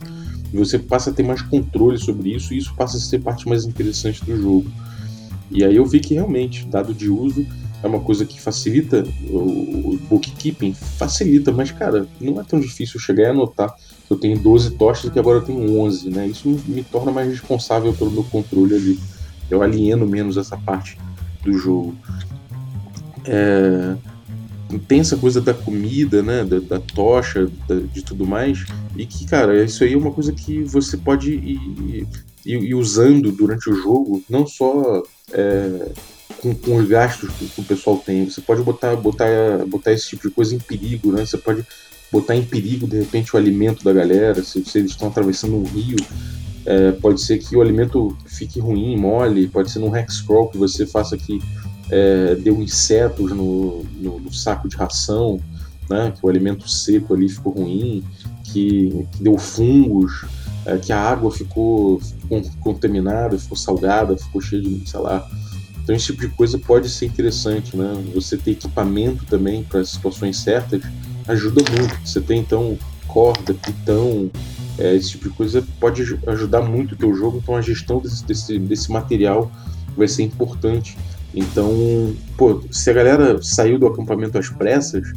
E 0.52 0.56
você 0.56 0.78
passa 0.78 1.10
a 1.10 1.12
ter 1.12 1.22
mais 1.22 1.40
controle 1.42 1.98
sobre 1.98 2.34
isso, 2.34 2.52
e 2.52 2.58
isso 2.58 2.74
passa 2.74 2.96
a 2.96 3.00
ser 3.00 3.20
parte 3.20 3.48
mais 3.48 3.64
interessante 3.64 4.24
do 4.24 4.36
jogo. 4.36 4.70
E 5.50 5.64
aí 5.64 5.76
eu 5.76 5.84
vi 5.84 6.00
que 6.00 6.14
realmente, 6.14 6.66
dado 6.66 6.94
de 6.94 7.08
uso 7.08 7.46
é 7.82 7.86
uma 7.86 8.00
coisa 8.00 8.24
que 8.24 8.40
facilita 8.40 9.04
o 9.28 9.98
bookkeeping, 10.08 10.72
facilita, 10.72 11.50
mas 11.50 11.72
cara, 11.72 12.06
não 12.20 12.40
é 12.40 12.44
tão 12.44 12.60
difícil 12.60 13.00
chegar 13.00 13.24
e 13.24 13.26
anotar 13.26 13.74
que 14.06 14.12
eu 14.12 14.16
tenho 14.16 14.38
12 14.38 14.72
tochas 14.72 15.04
e 15.06 15.10
que 15.10 15.18
agora 15.18 15.38
eu 15.38 15.42
tenho 15.42 15.80
11, 15.80 16.10
né? 16.10 16.26
Isso 16.28 16.48
me 16.66 16.84
torna 16.84 17.10
mais 17.10 17.28
responsável 17.28 17.92
pelo 17.92 18.10
meu 18.10 18.24
controle 18.24 18.74
ali. 18.74 18.98
Eu 19.50 19.62
alieno 19.62 20.06
menos 20.06 20.36
essa 20.36 20.56
parte 20.56 20.96
do 21.42 21.52
jogo. 21.54 21.94
É, 23.24 23.96
essa 24.90 25.16
coisa 25.16 25.40
da 25.40 25.54
comida, 25.54 26.22
né, 26.22 26.44
da, 26.44 26.58
da 26.60 26.80
tocha, 26.80 27.48
da, 27.68 27.76
de 27.76 28.02
tudo 28.02 28.26
mais, 28.26 28.64
e 28.96 29.06
que, 29.06 29.26
cara, 29.26 29.64
isso 29.64 29.82
aí 29.84 29.94
é 29.94 29.96
uma 29.96 30.12
coisa 30.12 30.32
que 30.32 30.62
você 30.62 30.96
pode 30.96 31.32
ir, 31.32 32.06
ir, 32.44 32.64
ir 32.64 32.74
usando 32.74 33.32
durante 33.32 33.70
o 33.70 33.74
jogo, 33.74 34.22
não 34.28 34.46
só 34.46 35.02
é, 35.32 35.92
com, 36.40 36.54
com, 36.54 36.76
os 36.76 36.88
gastos 36.88 37.30
que, 37.34 37.46
que, 37.46 37.60
o 37.60 37.64
pessoal 37.64 37.96
tem, 37.98 38.28
você 38.28 38.40
pode 38.40 38.62
botar, 38.62 38.94
botar, 38.96 39.64
botar 39.66 39.92
esse 39.92 40.08
tipo 40.08 40.28
de 40.28 40.34
coisa 40.34 40.54
em 40.54 40.58
perigo, 40.58 41.12
né, 41.12 41.24
você 41.24 41.38
pode 41.38 41.66
botar 42.10 42.36
em 42.36 42.44
perigo, 42.44 42.86
de 42.86 42.98
repente, 42.98 43.34
o 43.34 43.38
alimento 43.38 43.82
da 43.82 43.92
galera, 43.92 44.42
se, 44.42 44.64
se 44.64 44.78
eles 44.78 44.90
estão 44.90 45.08
atravessando 45.08 45.56
um 45.56 45.64
rio, 45.64 45.96
é, 46.64 46.92
pode 46.92 47.20
ser 47.20 47.38
que 47.38 47.56
o 47.56 47.60
alimento 47.60 48.16
fique 48.26 48.60
ruim, 48.60 48.96
mole, 48.96 49.48
pode 49.48 49.70
ser 49.70 49.78
num 49.78 49.96
hexcrawl 49.96 50.48
que 50.48 50.58
você 50.58 50.86
faça 50.86 51.16
que 51.16 51.40
é, 51.92 52.34
deu 52.36 52.62
insetos 52.62 53.30
no, 53.32 53.84
no, 54.00 54.18
no, 54.18 54.32
saco 54.32 54.66
de 54.66 54.76
ração, 54.76 55.38
né, 55.90 56.10
que 56.10 56.24
o 56.24 56.28
alimento 56.28 56.66
seco 56.66 57.12
ali 57.12 57.28
ficou 57.28 57.52
ruim, 57.52 58.02
que, 58.44 59.06
que 59.12 59.22
deu 59.22 59.36
fungos, 59.36 60.24
é, 60.64 60.78
que 60.78 60.90
a 60.90 60.98
água 60.98 61.30
ficou, 61.30 62.00
contaminada, 62.60 63.38
ficou 63.38 63.58
salgada, 63.58 64.16
ficou 64.16 64.40
cheia 64.40 64.62
de, 64.62 64.88
sei 64.88 65.00
lá. 65.00 65.28
Então 65.82 65.94
esse 65.94 66.06
tipo 66.06 66.22
de 66.22 66.28
coisa 66.28 66.58
pode 66.58 66.88
ser 66.88 67.06
interessante, 67.06 67.76
né? 67.76 67.92
Você 68.14 68.36
ter 68.38 68.52
equipamento 68.52 69.26
também 69.26 69.62
para 69.62 69.84
situações 69.84 70.38
certas 70.38 70.80
ajuda 71.28 71.62
muito. 71.70 72.08
Você 72.08 72.20
tem 72.20 72.40
então 72.40 72.78
corda, 73.06 73.52
pitão, 73.52 74.30
é, 74.78 74.94
esse 74.94 75.10
tipo 75.10 75.28
de 75.28 75.34
coisa 75.34 75.62
pode 75.78 76.02
ajudar 76.26 76.62
muito 76.62 76.92
o 76.92 76.96
teu 76.96 77.14
jogo, 77.14 77.38
então 77.42 77.54
a 77.54 77.60
gestão 77.60 77.98
desse, 77.98 78.24
desse, 78.24 78.58
desse 78.58 78.90
material 78.90 79.52
vai 79.96 80.08
ser 80.08 80.22
importante. 80.22 80.96
Então, 81.34 82.14
pô, 82.36 82.62
se 82.70 82.90
a 82.90 82.92
galera 82.92 83.42
saiu 83.42 83.78
do 83.78 83.86
acampamento 83.86 84.38
às 84.38 84.48
pressas, 84.48 85.12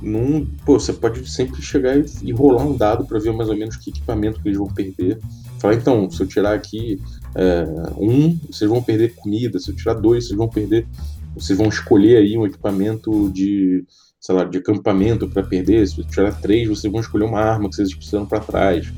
num, 0.00 0.46
pô, 0.64 0.78
você 0.78 0.92
pode 0.92 1.28
sempre 1.30 1.60
chegar 1.62 1.96
e, 2.22 2.32
rolar 2.32 2.64
um 2.64 2.76
dado 2.76 3.06
para 3.06 3.18
ver 3.18 3.32
mais 3.32 3.48
ou 3.48 3.56
menos 3.56 3.76
que 3.76 3.90
equipamento 3.90 4.40
que 4.40 4.48
eles 4.48 4.58
vão 4.58 4.68
perder. 4.68 5.18
Falar, 5.58 5.74
então, 5.74 6.10
se 6.10 6.22
eu 6.22 6.26
tirar 6.26 6.54
aqui 6.54 7.00
é, 7.34 7.66
um, 7.98 8.38
vocês 8.50 8.68
vão 8.68 8.82
perder 8.82 9.14
comida, 9.14 9.58
se 9.58 9.70
eu 9.70 9.76
tirar 9.76 9.94
dois, 9.94 10.26
vocês 10.26 10.36
vão 10.36 10.48
perder. 10.48 10.86
Vocês 11.34 11.58
vão 11.58 11.68
escolher 11.68 12.18
aí 12.18 12.36
um 12.36 12.46
equipamento 12.46 13.30
de 13.30 13.84
sei 14.24 14.34
lá, 14.34 14.44
de 14.44 14.56
acampamento 14.56 15.28
para 15.28 15.42
perder, 15.42 15.86
se 15.86 15.96
você 15.96 16.08
tirar 16.08 16.32
três, 16.40 16.66
vocês 16.66 16.90
vão 16.90 16.98
escolher 16.98 17.24
uma 17.24 17.40
arma 17.40 17.68
que 17.68 17.76
vocês 17.76 17.92
precisam 17.94 18.24
para 18.24 18.40
trás. 18.40 18.90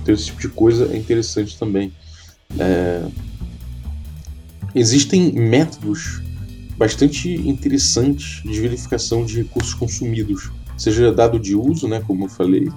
Então 0.00 0.14
esse 0.14 0.26
tipo 0.26 0.40
de 0.40 0.48
coisa 0.48 0.94
é 0.94 0.96
interessante 0.96 1.58
também. 1.58 1.92
É... 2.56 3.04
Existem 4.74 5.32
métodos 5.32 6.22
bastante 6.76 7.28
interessantes 7.28 8.42
de 8.42 8.60
verificação 8.60 9.24
de 9.24 9.36
recursos 9.36 9.74
consumidos, 9.74 10.50
seja 10.78 11.12
dado 11.12 11.38
de 11.38 11.54
uso, 11.54 11.86
né, 11.86 12.02
como 12.06 12.24
eu 12.24 12.28
falei, 12.28 12.68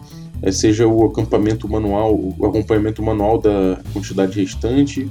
é, 0.41 0.51
seja 0.51 0.85
o 0.85 1.05
acampamento 1.05 1.69
manual, 1.69 2.13
o 2.13 2.45
acompanhamento 2.45 3.01
manual 3.01 3.39
da 3.39 3.79
quantidade 3.93 4.39
restante. 4.39 5.09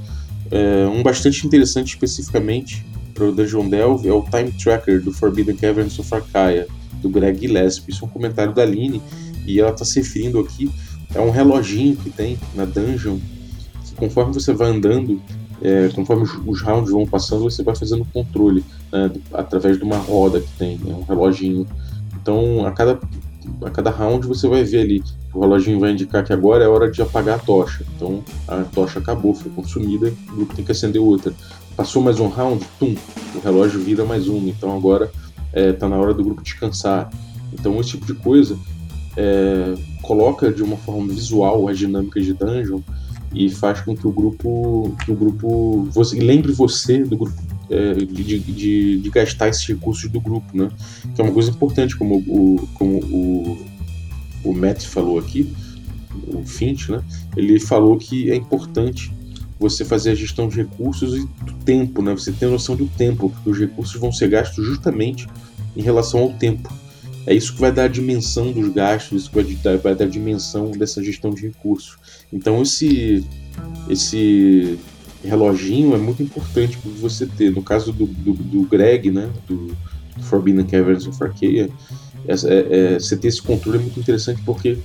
É, 0.51 0.87
um 0.87 1.03
bastante 1.03 1.47
interessante 1.47 1.95
especificamente 1.95 2.85
para 3.15 3.25
o 3.25 3.33
Dungeon 3.33 3.69
Delve 3.69 4.09
é 4.09 4.13
o 4.13 4.23
Time 4.23 4.53
Tracker 4.53 5.03
do 5.03 5.13
Forbidden 5.13 5.57
Caverns 5.57 5.99
of 5.99 6.15
Arcaia, 6.15 6.67
do 7.01 7.09
Greg 7.09 7.41
Gillespie. 7.41 7.93
Isso 7.93 8.05
é 8.05 8.09
um 8.09 8.11
comentário 8.11 8.53
da 8.53 8.63
Aline 8.63 9.01
e 9.47 9.59
ela 9.59 9.71
está 9.71 9.85
se 9.85 9.99
referindo 9.99 10.39
aqui 10.39 10.71
é 11.15 11.21
um 11.21 11.31
reloginho 11.31 11.97
que 11.97 12.11
tem 12.11 12.39
na 12.55 12.65
dungeon. 12.65 13.19
Que 13.85 13.95
conforme 13.95 14.33
você 14.33 14.53
vai 14.53 14.69
andando, 14.69 15.21
é, 15.61 15.89
conforme 15.95 16.25
os, 16.47 16.63
rounds 16.63 16.91
vão 16.91 17.07
passando, 17.07 17.43
você 17.43 17.63
vai 17.63 17.75
fazendo 17.75 18.05
controle 18.13 18.65
né, 18.91 19.11
através 19.33 19.77
de 19.77 19.85
uma 19.85 19.97
roda 19.97 20.41
que 20.41 20.51
tem, 20.59 20.81
é 20.87 20.93
um 20.93 21.03
reloginho. 21.03 21.67
Então, 22.21 22.65
a 22.67 22.73
cada, 22.73 22.99
a 23.65 23.71
cada 23.71 23.91
round 23.91 24.27
você 24.27 24.49
vai 24.49 24.65
ver 24.65 24.81
ali, 24.81 25.03
o 25.35 25.41
reloginho 25.41 25.81
vai 25.81 25.93
indicar 25.93 26.25
que 26.25 26.33
agora 26.33 26.65
é 26.65 26.69
hora 26.69 26.91
de 26.91 27.03
apagar 27.03 27.37
a 27.37 27.39
tocha. 27.39 27.85
Então, 27.97 28.23
a 28.47 28.63
tocha 28.63 28.99
acabou, 28.99 29.35
foi 29.35 29.51
consumida, 29.51 30.13
o 30.31 30.37
grupo 30.37 30.55
tem 30.55 30.65
que 30.65 30.73
acender 30.73 31.01
outra. 31.01 31.33
Passou 31.77 32.03
mais 32.03 32.21
um 32.21 32.29
round, 32.29 32.65
tum, 32.79 32.95
o 33.35 33.41
relógio 33.41 33.81
vira 33.81 34.05
mais 34.05 34.29
um. 34.29 34.47
Então 34.49 34.77
agora 34.77 35.11
está 35.47 35.61
é, 35.61 35.73
tá 35.73 35.89
na 35.89 35.97
hora 35.97 36.13
do 36.13 36.23
grupo 36.23 36.43
descansar. 36.43 37.11
Então 37.53 37.81
esse 37.81 37.91
tipo 37.91 38.05
de 38.07 38.15
coisa 38.15 38.59
é, 39.17 39.75
coloca 40.03 40.53
de 40.53 40.63
uma 40.63 40.77
forma 40.77 41.09
visual 41.09 41.69
as 41.69 41.79
dinâmicas 41.79 42.25
de 42.25 42.35
dungeon 42.35 42.81
e 43.35 43.51
faz 43.51 43.81
com 43.81 43.97
que 43.97 44.07
o 44.07 44.13
grupo, 44.13 44.95
que 45.05 45.11
o 45.11 45.15
grupo, 45.15 45.89
você 45.91 46.19
lembre 46.19 46.53
você 46.53 47.03
do 47.03 47.17
grupo 47.17 47.43
é, 47.71 47.95
de, 47.95 48.39
de, 48.39 48.99
de, 48.99 49.11
gastar 49.11 49.49
esses 49.49 49.67
recursos 49.67 50.11
do 50.11 50.21
grupo, 50.21 50.47
né? 50.55 50.71
Que 51.15 51.21
é 51.21 51.25
uma 51.25 51.33
coisa 51.33 51.51
importante, 51.51 51.97
como 51.97 52.17
o, 52.17 52.69
como 52.75 52.99
o, 52.99 53.59
o 54.45 54.53
Matt 54.53 54.85
falou 54.85 55.19
aqui, 55.19 55.51
o 56.27 56.45
Finch, 56.45 56.91
né? 56.91 57.03
Ele 57.37 57.59
falou 57.59 57.97
que 57.97 58.31
é 58.31 58.37
importante 58.37 59.13
você 59.59 59.85
fazer 59.85 60.11
a 60.11 60.15
gestão 60.15 60.49
de 60.49 60.57
recursos 60.57 61.17
e 61.17 61.21
do 61.45 61.53
tempo, 61.65 62.03
né? 62.03 62.13
Você 62.13 62.33
tem 62.33 62.51
noção 62.51 62.77
do 62.77 62.87
tempo, 62.87 63.31
porque 63.31 63.51
os 63.51 63.59
recursos 63.59 63.99
vão 63.99 64.13
ser 64.13 64.29
gastos 64.29 64.67
justamente 64.67 65.27
em 65.77 65.83
relação 65.83 66.21
ao 66.21 66.33
tempo. 66.35 66.71
É 67.27 67.35
isso 67.35 67.55
que 67.55 67.61
vai 67.61 67.73
dar 67.73 67.85
a 67.85 67.89
dimensão 67.89 68.53
dos 68.53 68.69
gastos, 68.73 69.23
isso 69.23 69.31
que 69.31 69.43
vai 69.43 69.55
dar, 69.63 69.79
vai 69.79 69.95
dar 69.95 70.05
a 70.05 70.09
dimensão 70.09 70.71
dessa 70.73 71.03
gestão 71.03 71.31
de 71.31 71.43
recursos. 71.43 71.97
Então 72.33 72.63
esse 72.63 73.25
esse 73.89 74.79
reloginho 75.25 75.95
é 75.95 75.99
muito 75.99 76.23
importante 76.23 76.79
para 76.79 76.91
você 76.93 77.27
ter. 77.27 77.51
No 77.51 77.63
caso 77.63 77.93
do, 77.93 78.07
do, 78.07 78.33
do 78.33 78.63
Greg, 78.63 79.11
né, 79.11 79.31
do, 79.47 79.69
do 80.17 80.23
Forbidden 80.25 80.67
Caverns 80.67 81.07
of 81.07 81.23
Arcadia, 81.23 81.71
é, 82.27 82.33
é, 82.33 82.95
é, 82.95 82.99
você 82.99 83.17
ter 83.17 83.29
esse 83.29 83.43
controle 83.43 83.79
é 83.79 83.81
muito 83.81 83.99
interessante 83.99 84.43
porque 84.43 84.79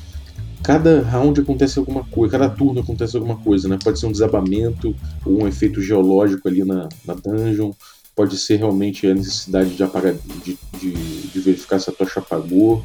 cada 0.64 1.02
round 1.02 1.40
acontece 1.40 1.80
alguma 1.80 2.04
coisa, 2.04 2.38
cada 2.38 2.50
turno 2.50 2.82
acontece 2.82 3.16
alguma 3.16 3.38
coisa, 3.38 3.68
né? 3.68 3.78
Pode 3.82 4.00
ser 4.00 4.08
um 4.08 4.12
desabamento, 4.12 4.96
ou 5.26 5.44
um 5.44 5.48
efeito 5.48 5.82
geológico 5.82 6.48
ali 6.48 6.64
na, 6.64 6.90
na 7.06 7.14
dungeon, 7.14 7.72
pode 8.18 8.36
ser 8.36 8.56
realmente 8.56 9.06
a 9.06 9.14
necessidade 9.14 9.76
de 9.76 9.84
apagar, 9.84 10.16
de, 10.44 10.58
de, 10.80 10.92
de 11.28 11.40
verificar 11.40 11.78
se 11.78 11.88
a 11.88 11.94
tocha 11.94 12.20
apagou, 12.20 12.84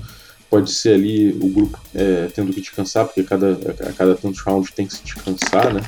pode 0.51 0.71
ser 0.71 0.93
ali 0.93 1.33
o 1.33 1.49
grupo 1.49 1.81
é, 1.95 2.27
tendo 2.35 2.53
que 2.53 2.61
descansar, 2.61 3.07
porque 3.07 3.23
cada, 3.23 3.53
a 3.89 3.93
cada 3.95 4.15
tantos 4.15 4.41
rounds 4.41 4.71
tem 4.73 4.87
que 4.87 4.93
se 4.93 5.03
descansar, 5.03 5.73
né? 5.73 5.81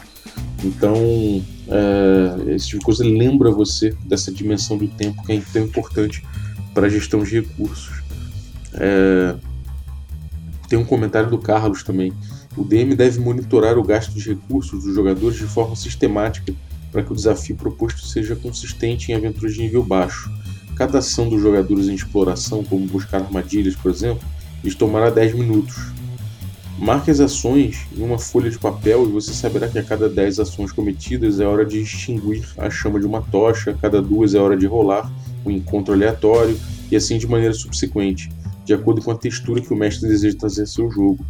Então, 0.65 0.97
é, 1.69 2.55
esse 2.55 2.69
tipo 2.69 2.79
de 2.79 2.85
coisa 2.87 3.05
lembra 3.05 3.51
você 3.51 3.95
dessa 4.07 4.33
dimensão 4.33 4.79
do 4.79 4.89
tempo 4.89 5.23
que 5.23 5.33
é 5.33 5.43
tão 5.53 5.65
importante 5.65 6.25
para 6.73 6.87
a 6.87 6.89
gestão 6.89 7.23
de 7.23 7.41
recursos. 7.41 8.03
É, 8.73 9.37
tem 10.71 10.79
um 10.79 10.87
comentário 10.87 11.29
do 11.29 11.37
Carlos 11.37 11.83
também. 11.83 12.15
O 12.57 12.65
DM 12.65 12.97
deve 12.97 13.21
monitorar 13.21 13.77
o 13.77 13.83
gasto 13.83 14.15
de 14.15 14.31
recursos 14.31 14.85
dos 14.85 14.95
jogadores 14.95 15.37
de 15.37 15.45
forma 15.45 15.77
sistemática 15.77 16.55
para 16.95 17.03
que 17.03 17.13
o 17.13 17.17
desafio 17.17 17.57
proposto 17.57 18.07
seja 18.07 18.37
consistente 18.37 19.11
em 19.11 19.17
aventuras 19.17 19.55
de 19.55 19.63
nível 19.63 19.83
baixo. 19.83 20.31
Cada 20.77 20.99
ação 20.99 21.29
dos 21.29 21.43
jogadores 21.43 21.89
em 21.89 21.95
exploração, 21.95 22.63
como 22.63 22.87
buscar 22.87 23.21
armadilhas, 23.21 23.75
por 23.75 23.91
exemplo, 23.91 24.23
lhes 24.63 24.77
tomará 24.77 25.11
10 25.11 25.35
minutos. 25.35 25.75
Marque 26.79 27.11
as 27.11 27.19
ações 27.19 27.85
em 27.97 28.03
uma 28.03 28.17
folha 28.17 28.49
de 28.49 28.61
papel 28.61 29.09
e 29.09 29.13
você 29.13 29.33
saberá 29.33 29.69
que 29.69 29.79
a 29.79 29.83
cada 29.83 30.09
10 30.09 30.39
ações 30.39 30.71
cometidas 30.71 31.41
é 31.41 31.47
hora 31.47 31.67
de 31.67 31.81
extinguir 31.81 32.45
a 32.57 32.71
chama 32.71 33.01
de 33.01 33.07
uma 33.07 33.23
tocha, 33.23 33.73
a 33.73 33.75
cada 33.75 34.01
duas 34.01 34.35
é 34.35 34.39
hora 34.39 34.57
de 34.57 34.67
rolar 34.67 35.11
um 35.45 35.51
encontro 35.51 35.95
aleatório 35.95 36.57
e 36.93 36.97
assim 36.97 37.19
de 37.19 37.27
maneira 37.27 37.55
subsequente, 37.55 38.31
de 38.65 38.73
acordo 38.73 39.03
com 39.03 39.11
a 39.11 39.17
textura 39.17 39.61
que 39.61 39.73
o 39.73 39.77
mestre 39.77 40.09
deseja 40.09 40.37
trazer 40.39 40.67
seu 40.67 40.89
jogo. 40.91 41.25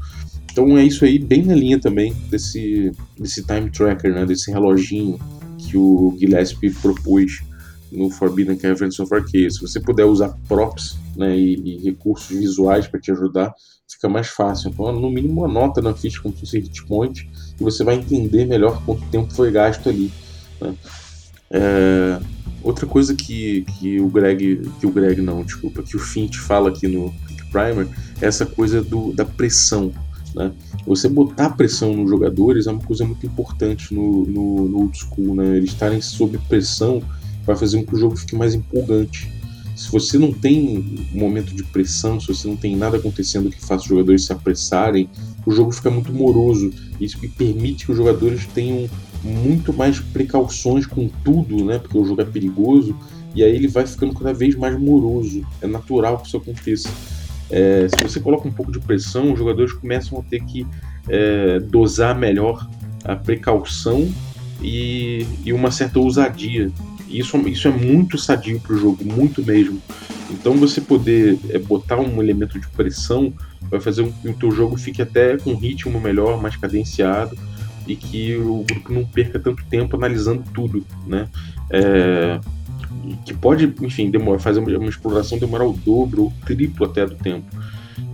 Então 0.52 0.76
é 0.78 0.84
isso 0.84 1.04
aí, 1.04 1.18
bem 1.18 1.42
na 1.42 1.54
linha 1.54 1.80
também 1.80 2.14
desse, 2.30 2.92
desse 3.18 3.42
time 3.42 3.70
tracker, 3.70 4.14
né, 4.14 4.24
desse 4.24 4.50
reloginho 4.52 5.18
que 5.74 5.78
o 5.78 6.16
Gillespie 6.16 6.70
propôs 6.70 7.42
no 7.90 8.08
Forbidden 8.08 8.56
Caverns 8.56 9.00
of 9.00 9.12
Arcade. 9.12 9.54
Se 9.54 9.60
você 9.60 9.80
puder 9.80 10.04
usar 10.04 10.28
props 10.46 10.96
né, 11.16 11.36
e, 11.36 11.54
e 11.54 11.82
recursos 11.82 12.28
visuais 12.28 12.86
para 12.86 13.00
te 13.00 13.10
ajudar, 13.10 13.52
fica 13.88 14.08
mais 14.08 14.28
fácil. 14.28 14.70
Então, 14.70 14.92
no 14.92 15.10
mínimo, 15.10 15.44
anota 15.44 15.82
na 15.82 15.92
ficha 15.92 16.20
como 16.22 16.32
se 16.34 16.40
fosse 16.40 16.60
hit 16.60 16.86
point 16.86 17.28
e 17.58 17.62
você 17.62 17.82
vai 17.82 17.96
entender 17.96 18.46
melhor 18.46 18.80
quanto 18.84 19.04
tempo 19.06 19.34
foi 19.34 19.50
gasto 19.50 19.88
ali. 19.88 20.12
Né? 20.60 20.74
É, 21.50 22.20
outra 22.62 22.86
coisa 22.86 23.12
que, 23.12 23.62
que 23.62 24.00
o 24.00 24.06
Greg, 24.08 24.62
que 24.78 24.86
o 24.86 24.92
Greg 24.92 25.20
não, 25.20 25.42
desculpa, 25.42 25.82
que 25.82 25.96
o 25.96 26.00
Fint 26.00 26.36
fala 26.36 26.68
aqui 26.68 26.86
no 26.86 27.12
Primer 27.50 27.88
é 28.20 28.26
essa 28.26 28.46
coisa 28.46 28.80
do, 28.80 29.12
da 29.12 29.24
pressão. 29.24 29.92
Né? 30.34 30.52
Você 30.86 31.08
botar 31.08 31.50
pressão 31.50 31.94
nos 31.94 32.10
jogadores 32.10 32.66
é 32.66 32.72
uma 32.72 32.82
coisa 32.82 33.04
muito 33.04 33.24
importante 33.24 33.94
no, 33.94 34.26
no, 34.26 34.68
no 34.68 34.78
old 34.78 34.98
school, 34.98 35.34
né? 35.36 35.56
Eles 35.56 35.70
estarem 35.70 36.00
sob 36.00 36.36
pressão 36.48 37.02
vai 37.46 37.56
fazer 37.56 37.78
com 37.78 37.86
que 37.86 37.94
o 37.94 37.98
jogo 37.98 38.16
fique 38.16 38.34
mais 38.34 38.54
empolgante. 38.54 39.30
Se 39.76 39.90
você 39.90 40.18
não 40.18 40.32
tem 40.32 41.06
um 41.14 41.18
momento 41.18 41.54
de 41.54 41.62
pressão, 41.64 42.20
se 42.20 42.28
você 42.28 42.46
não 42.46 42.56
tem 42.56 42.76
nada 42.76 42.96
acontecendo 42.96 43.50
que 43.50 43.60
faça 43.60 43.82
os 43.82 43.88
jogadores 43.88 44.24
se 44.24 44.32
apressarem, 44.32 45.08
o 45.44 45.50
jogo 45.50 45.72
fica 45.72 45.90
muito 45.90 46.12
moroso. 46.12 46.72
Isso 47.00 47.18
permite 47.36 47.84
que 47.84 47.92
os 47.92 47.96
jogadores 47.96 48.46
tenham 48.46 48.88
muito 49.22 49.72
mais 49.72 49.98
precauções 49.98 50.86
com 50.86 51.08
tudo, 51.24 51.64
né? 51.64 51.78
Porque 51.78 51.98
o 51.98 52.04
jogo 52.04 52.22
é 52.22 52.24
perigoso 52.24 52.96
e 53.34 53.42
aí 53.42 53.54
ele 53.54 53.66
vai 53.66 53.86
ficando 53.86 54.14
cada 54.14 54.32
vez 54.32 54.54
mais 54.54 54.78
moroso. 54.78 55.44
É 55.60 55.66
natural 55.66 56.18
que 56.18 56.28
isso 56.28 56.36
aconteça. 56.36 56.88
É, 57.50 57.86
se 57.88 58.02
você 58.02 58.20
coloca 58.20 58.48
um 58.48 58.52
pouco 58.52 58.72
de 58.72 58.80
pressão, 58.80 59.32
os 59.32 59.38
jogadores 59.38 59.72
começam 59.72 60.18
a 60.18 60.22
ter 60.22 60.42
que 60.44 60.66
é, 61.08 61.60
dosar 61.60 62.16
melhor 62.16 62.68
a 63.04 63.14
precaução 63.14 64.10
e, 64.62 65.26
e, 65.44 65.52
uma 65.52 65.70
certa 65.70 65.98
ousadia. 65.98 66.70
Isso, 67.08 67.36
isso 67.48 67.68
é 67.68 67.70
muito 67.70 68.16
sadio 68.16 68.58
para 68.60 68.74
o 68.74 68.78
jogo, 68.78 69.04
muito 69.04 69.44
mesmo. 69.44 69.80
Então 70.30 70.54
você 70.54 70.80
poder 70.80 71.38
é, 71.50 71.58
botar 71.58 72.00
um 72.00 72.22
elemento 72.22 72.58
de 72.58 72.66
pressão 72.68 73.32
vai 73.70 73.80
fazer 73.80 74.04
com 74.04 74.12
que 74.12 74.28
o 74.28 74.34
teu 74.34 74.50
jogo 74.50 74.76
fique 74.76 75.02
até 75.02 75.36
com 75.36 75.50
um 75.50 75.56
ritmo 75.56 76.00
melhor, 76.00 76.40
mais 76.40 76.56
cadenciado 76.56 77.36
e 77.86 77.94
que 77.94 78.34
o 78.36 78.64
grupo 78.64 78.92
não 78.92 79.04
perca 79.04 79.38
tanto 79.38 79.62
tempo 79.66 79.96
analisando 79.96 80.42
tudo, 80.54 80.84
né? 81.06 81.28
É, 81.70 82.40
que 83.24 83.34
pode, 83.34 83.72
enfim, 83.82 84.10
demorar, 84.10 84.38
fazer 84.38 84.60
uma 84.60 84.88
exploração 84.88 85.38
demorar 85.38 85.66
o 85.66 85.72
dobro 85.72 86.26
o 86.26 86.32
triplo 86.44 86.86
até 86.86 87.06
do 87.06 87.14
tempo. 87.14 87.46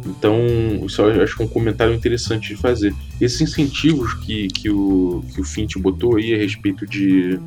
Então, 0.06 0.36
isso 0.84 1.02
eu 1.02 1.22
acho 1.22 1.36
que 1.36 1.42
é 1.42 1.44
um 1.44 1.48
comentário 1.48 1.94
interessante 1.94 2.48
de 2.48 2.56
fazer. 2.56 2.94
Esses 3.20 3.40
incentivos 3.40 4.14
que, 4.14 4.48
que, 4.48 4.70
o, 4.70 5.22
que 5.34 5.40
o 5.40 5.44
Fint 5.44 5.76
botou 5.76 6.16
aí 6.16 6.34
a 6.34 6.38
respeito 6.38 6.86
de, 6.86 7.38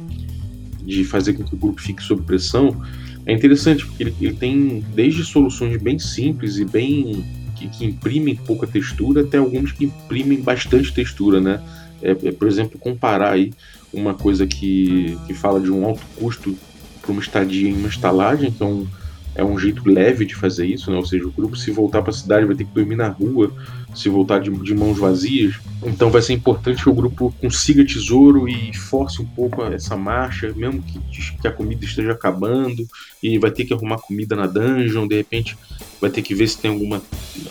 de 0.86 1.04
fazer 1.04 1.34
com 1.34 1.44
que 1.44 1.56
o 1.56 1.58
grupo 1.58 1.82
fique 1.82 2.04
sob 2.04 2.22
pressão 2.22 2.80
é 3.26 3.34
interessante, 3.34 3.86
porque 3.86 4.04
ele, 4.04 4.16
ele 4.22 4.34
tem 4.34 4.84
desde 4.94 5.24
soluções 5.24 5.82
bem 5.82 5.98
simples 5.98 6.58
e 6.58 6.66
bem 6.66 7.26
que, 7.56 7.68
que, 7.70 7.86
imprimem 7.86 8.36
pouca 8.36 8.68
textura 8.68 9.22
até 9.22 9.38
algumas 9.38 9.72
que 9.72 9.86
imprimem 9.86 10.42
bastante 10.42 10.94
textura, 10.94 11.40
né? 11.40 11.62
É, 12.02 12.12
é, 12.12 12.32
por 12.32 12.48
exemplo, 12.48 12.78
comparar 12.78 13.32
aí 13.32 13.54
uma 13.94 14.14
coisa 14.14 14.46
que, 14.46 15.18
que 15.26 15.34
fala 15.34 15.60
de 15.60 15.72
um 15.72 15.86
alto 15.86 16.06
custo 16.18 16.58
para 17.04 17.12
uma 17.12 17.22
estadia 17.22 17.70
em 17.70 17.74
uma 17.74 17.90
estalagem, 17.90 18.52
que 18.52 18.64
é 18.64 18.66
um, 18.66 18.88
é 19.36 19.44
um 19.44 19.60
jeito 19.60 19.88
leve 19.88 20.26
de 20.26 20.36
fazer 20.36 20.66
isso, 20.66 20.90
né? 20.90 20.98
ou 20.98 21.06
seja, 21.06 21.28
o 21.28 21.32
grupo 21.32 21.56
se 21.56 21.70
voltar 21.70 22.02
para 22.02 22.12
a 22.12 22.16
cidade 22.16 22.46
vai 22.46 22.56
ter 22.56 22.64
que 22.64 22.74
dormir 22.74 22.96
na 22.96 23.10
rua, 23.10 23.52
se 23.94 24.08
voltar 24.08 24.40
de, 24.40 24.50
de, 24.50 24.74
mãos 24.74 24.98
vazias. 24.98 25.56
Então 25.84 26.10
vai 26.10 26.22
ser 26.22 26.34
importante 26.34 26.82
que 26.82 26.90
o 26.90 26.94
grupo 26.94 27.34
consiga 27.42 27.86
tesouro 27.86 28.48
e 28.48 28.74
force 28.76 29.22
um 29.22 29.26
pouco 29.26 29.64
essa 29.64 29.98
marcha, 29.98 30.54
mesmo 30.56 30.82
que, 30.82 31.00
que 31.42 31.48
a 31.48 31.52
comida 31.52 31.84
esteja 31.84 32.14
acabando, 32.14 32.88
e 33.22 33.38
vai 33.38 33.52
ter 33.52 33.66
que 33.66 33.74
arrumar 33.74 33.98
comida 33.98 34.36
na 34.36 34.48
dungeon, 34.48 35.08
de 35.08 35.16
repente 35.16 35.58
vai 36.00 36.10
ter 36.10 36.22
que 36.22 36.34
ver 36.34 36.48
se 36.48 36.58
tem 36.58 36.72
alguma, 36.72 37.02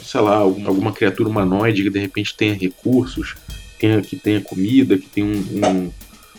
sei 0.03 0.21
lá, 0.21 0.37
alguma, 0.37 0.69
alguma 0.69 0.93
criatura 0.93 1.29
humanoide 1.29 1.83
que 1.83 1.91
de 1.91 2.01
repente 2.01 2.35
tenha 2.37 2.55
recursos, 2.55 3.35
tenha, 3.79 4.01
que 4.01 4.17
tenha 4.17 4.41
comida, 4.41 4.97
que 4.97 5.09
tenha 5.09 5.27
um, 5.27 5.67
um, 5.67 5.91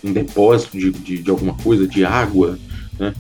um 0.06 0.14
depósito 0.14 0.78
de, 0.78 0.90
de, 0.92 1.18
de 1.20 1.30
alguma 1.30 1.54
coisa, 1.56 1.88
de 1.88 2.06
água, 2.06 2.58
né? 3.00 3.14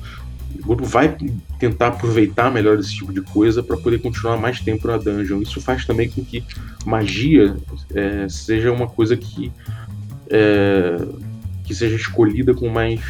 O 0.60 0.68
grupo 0.68 0.86
vai 0.86 1.16
tentar 1.60 1.88
aproveitar 1.88 2.52
melhor 2.52 2.78
esse 2.78 2.94
tipo 2.94 3.12
de 3.12 3.22
coisa 3.22 3.64
para 3.64 3.76
poder 3.78 4.00
continuar 4.00 4.38
mais 4.38 4.60
tempo 4.60 4.88
na 4.88 4.98
dungeon. 4.98 5.42
Isso 5.42 5.60
faz 5.60 5.86
também 5.86 6.10
com 6.10 6.24
que 6.24 6.44
magia 6.86 7.56
é, 7.94 8.28
seja 8.30 8.72
uma 8.72 8.88
coisa 8.88 9.18
que, 9.18 9.52
é, 10.30 11.06
que 11.64 11.74
seja 11.74 11.96
escolhida 11.96 12.54
com 12.54 12.70
mais, 12.70 13.02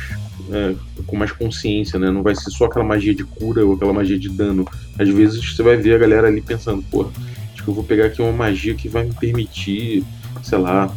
é, 0.51 0.73
com 1.05 1.17
mais 1.17 1.31
consciência, 1.33 1.99
né? 1.99 2.09
Não 2.11 2.23
vai 2.23 2.33
ser 2.33 2.49
só 2.49 2.65
aquela 2.65 2.85
magia 2.85 3.13
de 3.13 3.25
cura 3.25 3.65
ou 3.65 3.73
aquela 3.73 3.93
magia 3.93 4.17
de 4.17 4.29
dano. 4.29 4.65
Às 4.97 5.09
vezes 5.09 5.43
você 5.43 5.61
vai 5.61 5.75
ver 5.75 5.95
a 5.95 5.97
galera 5.97 6.27
ali 6.27 6.41
pensando, 6.41 6.81
pô, 6.83 7.09
acho 7.53 7.61
que 7.61 7.67
eu 7.67 7.73
vou 7.73 7.83
pegar 7.83 8.05
aqui 8.05 8.21
uma 8.21 8.31
magia 8.31 8.73
que 8.73 8.87
vai 8.87 9.03
me 9.03 9.13
permitir, 9.13 10.03
sei 10.41 10.57
lá, 10.57 10.89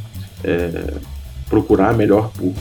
é, 0.45 0.95
procurar 1.49 1.93
melhor 1.95 2.31
por 2.33 2.55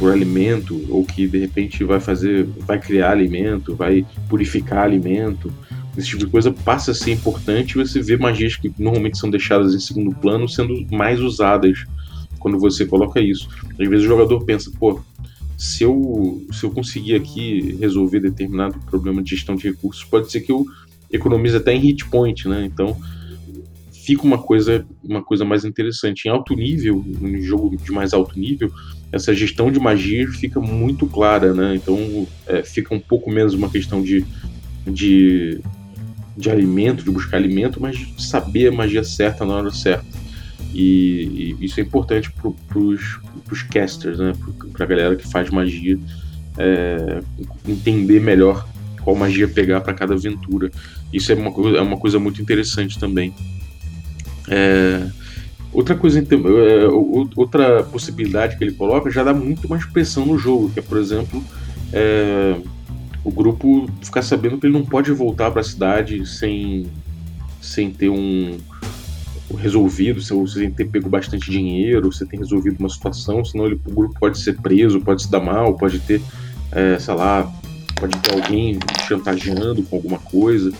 por 0.00 0.10
alimento 0.10 0.82
ou 0.88 1.04
que 1.04 1.28
de 1.28 1.38
repente 1.38 1.84
vai 1.84 2.00
fazer, 2.00 2.44
vai 2.60 2.80
criar 2.80 3.10
alimento, 3.10 3.76
vai 3.76 4.06
purificar 4.30 4.82
alimento, 4.82 5.52
esse 5.96 6.08
tipo 6.08 6.24
de 6.24 6.30
coisa 6.30 6.50
passa 6.50 6.92
a 6.92 6.94
ser 6.94 7.12
importante 7.12 7.72
e 7.72 7.84
você 7.84 8.00
vê 8.00 8.16
magias 8.16 8.56
que 8.56 8.72
normalmente 8.78 9.18
são 9.18 9.28
deixadas 9.28 9.74
em 9.74 9.78
segundo 9.78 10.16
plano 10.16 10.48
sendo 10.48 10.74
mais 10.90 11.20
usadas 11.20 11.84
quando 12.38 12.58
você 12.58 12.86
coloca 12.86 13.20
isso. 13.20 13.46
Às 13.78 13.86
vezes 13.88 14.06
o 14.06 14.08
jogador 14.08 14.42
pensa, 14.44 14.72
pô, 14.78 14.98
se 15.58 15.84
eu, 15.84 16.42
se 16.50 16.64
eu 16.64 16.70
conseguir 16.70 17.14
aqui 17.14 17.76
resolver 17.78 18.20
determinado 18.20 18.78
problema 18.90 19.22
de 19.22 19.30
gestão 19.30 19.54
de 19.54 19.68
recursos, 19.68 20.02
pode 20.04 20.32
ser 20.32 20.40
que 20.40 20.50
eu 20.50 20.64
economize 21.12 21.54
até 21.54 21.74
em 21.74 21.80
hit 21.80 22.06
point, 22.06 22.48
né? 22.48 22.64
Então 22.64 22.96
fica 23.92 24.22
uma 24.22 24.38
coisa, 24.38 24.86
uma 25.04 25.22
coisa 25.22 25.44
mais 25.44 25.64
interessante. 25.64 26.26
Em 26.26 26.30
alto 26.30 26.54
nível, 26.54 27.04
em 27.20 27.42
jogo 27.42 27.76
de 27.76 27.92
mais 27.92 28.14
alto 28.14 28.38
nível, 28.38 28.72
essa 29.12 29.34
gestão 29.34 29.70
de 29.70 29.80
magia 29.80 30.28
fica 30.28 30.60
muito 30.60 31.06
clara, 31.06 31.52
né? 31.52 31.74
Então 31.74 32.26
é, 32.46 32.62
fica 32.62 32.94
um 32.94 33.00
pouco 33.00 33.30
menos 33.30 33.54
uma 33.54 33.68
questão 33.68 34.02
de, 34.02 34.24
de, 34.86 35.60
de 36.36 36.50
alimento, 36.50 37.04
de 37.04 37.10
buscar 37.10 37.36
alimento, 37.36 37.80
mas 37.80 37.98
de 37.98 38.22
saber 38.22 38.68
a 38.68 38.72
magia 38.72 39.02
certa 39.02 39.44
na 39.44 39.54
hora 39.54 39.70
certa. 39.70 40.06
E, 40.72 41.56
e 41.60 41.64
isso 41.64 41.80
é 41.80 41.82
importante 41.82 42.30
para 42.30 42.78
os 42.78 43.62
casters, 43.70 44.18
né? 44.18 44.32
Para 44.72 44.84
a 44.84 44.88
galera 44.88 45.16
que 45.16 45.26
faz 45.26 45.50
magia 45.50 45.98
é, 46.56 47.20
entender 47.66 48.20
melhor 48.20 48.68
qual 49.02 49.16
magia 49.16 49.48
pegar 49.48 49.80
para 49.80 49.94
cada 49.94 50.14
aventura. 50.14 50.70
Isso 51.12 51.32
é 51.32 51.34
uma, 51.34 51.50
é 51.76 51.80
uma 51.80 51.96
coisa 51.96 52.18
muito 52.18 52.40
interessante 52.40 52.98
também. 52.98 53.34
É, 54.48 55.06
outra 55.72 55.94
coisa, 55.94 56.18
é, 56.20 56.86
outra 57.36 57.82
possibilidade 57.84 58.56
que 58.56 58.64
ele 58.64 58.72
coloca 58.72 59.10
já 59.10 59.22
dá 59.22 59.32
muito 59.32 59.68
mais 59.68 59.84
pressão 59.84 60.26
no 60.26 60.38
jogo, 60.38 60.70
que 60.70 60.78
é, 60.78 60.82
por 60.82 60.98
exemplo, 60.98 61.42
é, 61.92 62.56
o 63.24 63.30
grupo 63.30 63.88
ficar 64.02 64.22
sabendo 64.22 64.58
que 64.58 64.66
ele 64.66 64.74
não 64.74 64.84
pode 64.84 65.10
voltar 65.12 65.50
para 65.50 65.60
a 65.60 65.64
cidade 65.64 66.26
sem, 66.26 66.86
sem 67.60 67.90
ter 67.90 68.08
um 68.08 68.58
resolvido, 69.56 70.20
sem 70.48 70.70
ter 70.70 70.84
pego 70.86 71.08
bastante 71.08 71.50
dinheiro, 71.50 72.12
você 72.12 72.24
tem 72.24 72.38
resolvido 72.38 72.78
uma 72.78 72.88
situação, 72.88 73.44
senão 73.44 73.66
ele, 73.66 73.80
o 73.84 73.92
grupo 73.92 74.14
pode 74.18 74.38
ser 74.38 74.56
preso, 74.60 75.00
pode 75.00 75.22
se 75.22 75.30
dar 75.30 75.40
mal, 75.40 75.74
pode 75.74 75.98
ter, 76.00 76.20
é, 76.72 76.98
sei 76.98 77.14
lá, 77.14 77.52
pode 77.96 78.16
ter 78.18 78.32
alguém 78.32 78.78
chantageando 79.06 79.82
com 79.82 79.96
alguma 79.96 80.18
coisa. 80.18 80.72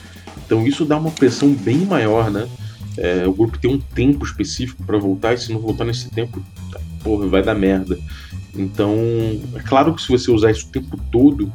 Então 0.44 0.66
isso 0.66 0.84
dá 0.84 0.98
uma 0.98 1.10
pressão 1.10 1.52
bem 1.52 1.78
maior, 1.78 2.30
né? 2.30 2.48
É, 3.00 3.26
o 3.26 3.32
grupo 3.32 3.58
tem 3.58 3.70
um 3.70 3.78
tempo 3.78 4.26
específico 4.26 4.84
para 4.84 4.98
voltar, 4.98 5.32
e 5.32 5.38
se 5.38 5.50
não 5.50 5.58
voltar 5.58 5.86
nesse 5.86 6.10
tempo, 6.10 6.44
porra, 7.02 7.26
vai 7.26 7.42
dar 7.42 7.54
merda. 7.54 7.98
Então, 8.54 8.94
é 9.54 9.60
claro 9.60 9.94
que 9.94 10.02
se 10.02 10.08
você 10.08 10.30
usar 10.30 10.50
isso 10.50 10.66
o 10.66 10.70
tempo 10.70 11.00
todo, 11.10 11.50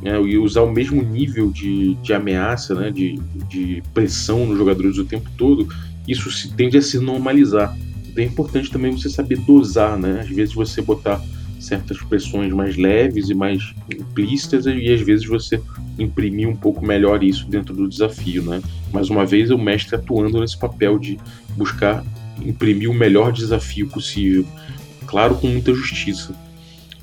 né, 0.00 0.18
e 0.22 0.38
usar 0.38 0.62
o 0.62 0.72
mesmo 0.72 1.02
nível 1.02 1.50
de, 1.50 1.96
de 1.96 2.14
ameaça, 2.14 2.74
né, 2.74 2.90
de, 2.90 3.20
de 3.46 3.82
pressão 3.92 4.46
nos 4.46 4.56
jogadores 4.56 4.96
o 4.96 5.04
tempo 5.04 5.28
todo, 5.36 5.68
isso 6.08 6.30
se, 6.30 6.50
tende 6.54 6.78
a 6.78 6.82
se 6.82 6.98
normalizar. 6.98 7.76
Então 8.08 8.24
é 8.24 8.26
importante 8.26 8.70
também 8.70 8.90
você 8.90 9.10
saber 9.10 9.36
dosar, 9.38 9.98
né? 9.98 10.20
Às 10.22 10.30
vezes 10.30 10.54
você 10.54 10.80
botar 10.80 11.22
certas 11.60 11.98
pressões 11.98 12.52
mais 12.52 12.76
leves 12.76 13.28
e 13.28 13.34
mais 13.34 13.74
implícitas 13.90 14.66
e 14.66 14.92
às 14.92 15.00
vezes 15.00 15.26
você 15.26 15.60
imprimir 15.98 16.48
um 16.48 16.56
pouco 16.56 16.84
melhor 16.84 17.22
isso 17.22 17.46
dentro 17.46 17.74
do 17.74 17.88
desafio, 17.88 18.42
né? 18.42 18.62
Mais 18.92 19.10
uma 19.10 19.26
vez 19.26 19.50
o 19.50 19.58
mestre 19.58 19.94
atuando 19.94 20.40
nesse 20.40 20.58
papel 20.58 20.98
de 20.98 21.18
buscar 21.56 22.04
imprimir 22.42 22.90
o 22.90 22.94
melhor 22.94 23.32
desafio 23.32 23.88
possível. 23.88 24.44
Claro, 25.06 25.34
com 25.36 25.46
muita 25.46 25.74
justiça. 25.74 26.34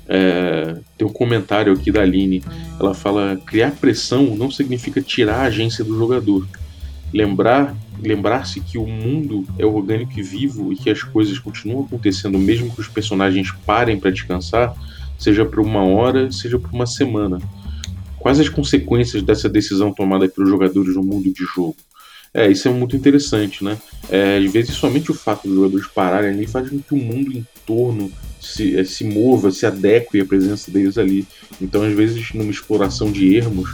É, 0.08 0.78
tem 0.96 1.06
um 1.06 1.12
comentário 1.12 1.72
aqui 1.72 1.92
da 1.92 2.00
Aline. 2.00 2.42
Ela 2.80 2.94
fala: 2.94 3.38
criar 3.46 3.72
pressão 3.72 4.34
não 4.36 4.50
significa 4.50 5.00
tirar 5.00 5.36
a 5.36 5.42
agência 5.42 5.84
do 5.84 5.96
jogador. 5.96 6.46
Lembrar 7.12 7.76
lembrar-se 8.02 8.60
que 8.60 8.78
o 8.78 8.86
mundo 8.86 9.44
é 9.58 9.64
orgânico 9.64 10.18
e 10.18 10.22
vivo 10.22 10.72
e 10.72 10.76
que 10.76 10.90
as 10.90 11.02
coisas 11.02 11.38
continuam 11.38 11.84
acontecendo 11.84 12.38
mesmo 12.38 12.72
que 12.74 12.80
os 12.80 12.88
personagens 12.88 13.50
parem 13.66 13.98
para 13.98 14.10
descansar, 14.10 14.74
seja 15.18 15.44
por 15.44 15.60
uma 15.60 15.84
hora, 15.84 16.30
seja 16.30 16.58
por 16.58 16.70
uma 16.72 16.86
semana. 16.86 17.38
Quais 18.18 18.40
as 18.40 18.48
consequências 18.48 19.22
dessa 19.22 19.48
decisão 19.48 19.92
tomada 19.92 20.28
pelos 20.28 20.50
jogadores 20.50 20.94
no 20.94 21.02
mundo 21.02 21.32
de 21.32 21.44
jogo? 21.44 21.76
É, 22.34 22.50
isso 22.50 22.68
é 22.68 22.70
muito 22.70 22.94
interessante, 22.94 23.64
né? 23.64 23.78
É, 24.10 24.36
às 24.36 24.52
vezes 24.52 24.74
somente 24.74 25.10
o 25.10 25.14
fato 25.14 25.48
dos 25.48 25.56
jogadores 25.56 25.86
pararem 25.86 26.30
ali 26.30 26.46
faz 26.46 26.68
com 26.68 26.78
que 26.78 26.94
o 26.94 26.98
mundo 26.98 27.32
em 27.32 27.46
torno 27.66 28.12
se, 28.40 28.78
é, 28.78 28.84
se 28.84 29.04
mova, 29.04 29.50
se 29.50 29.66
adeque 29.66 30.20
à 30.20 30.24
presença 30.24 30.70
deles 30.70 30.98
ali. 30.98 31.26
Então, 31.60 31.82
às 31.82 31.92
vezes, 31.94 32.32
numa 32.34 32.50
exploração 32.50 33.10
de 33.10 33.34
ermos, 33.34 33.70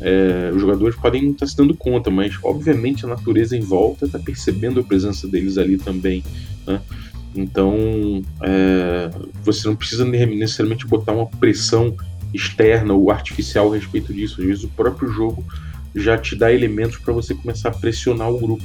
é, 0.00 0.50
os 0.54 0.60
jogadores 0.60 0.96
podem 0.96 1.30
estar 1.30 1.46
se 1.46 1.56
dando 1.56 1.74
conta, 1.74 2.10
mas 2.10 2.38
obviamente 2.42 3.04
a 3.04 3.08
natureza 3.08 3.56
em 3.56 3.60
volta 3.60 4.06
está 4.06 4.18
percebendo 4.18 4.80
a 4.80 4.84
presença 4.84 5.26
deles 5.26 5.56
ali 5.58 5.78
também. 5.78 6.22
Né? 6.66 6.80
Então, 7.34 8.22
é, 8.42 9.10
você 9.42 9.68
não 9.68 9.76
precisa 9.76 10.04
necessariamente 10.04 10.86
botar 10.86 11.12
uma 11.12 11.26
pressão 11.26 11.94
externa 12.32 12.94
ou 12.94 13.10
artificial 13.10 13.72
a 13.72 13.76
respeito 13.76 14.12
disso. 14.12 14.40
Às 14.40 14.46
vezes, 14.46 14.64
o 14.64 14.68
próprio 14.68 15.10
jogo 15.10 15.44
já 15.94 16.18
te 16.18 16.36
dá 16.36 16.52
elementos 16.52 16.98
para 16.98 17.12
você 17.12 17.34
começar 17.34 17.70
a 17.70 17.72
pressionar 17.72 18.30
o 18.30 18.38
grupo. 18.38 18.64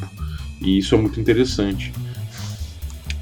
E 0.62 0.78
isso 0.78 0.96
é 0.96 0.98
muito 0.98 1.20
interessante. 1.20 1.94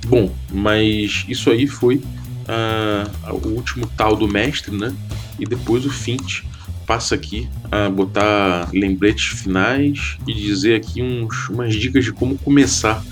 Bom, 0.07 0.33
mas 0.51 1.25
isso 1.27 1.51
aí 1.51 1.67
foi 1.67 1.97
uh, 1.97 3.33
o 3.45 3.49
último 3.49 3.87
tal 3.95 4.15
do 4.15 4.27
mestre, 4.27 4.75
né? 4.75 4.95
E 5.39 5.45
depois 5.45 5.85
o 5.85 5.89
Fint 5.89 6.43
passa 6.89 7.13
aqui 7.13 7.47
a 7.71 7.87
botar 7.87 8.67
lembretes 8.73 9.25
finais 9.25 10.17
e 10.27 10.33
dizer 10.33 10.73
aqui 10.73 11.03
uns, 11.03 11.47
umas 11.47 11.75
dicas 11.75 12.03
de 12.03 12.11
como 12.11 12.35
começar 12.39 13.05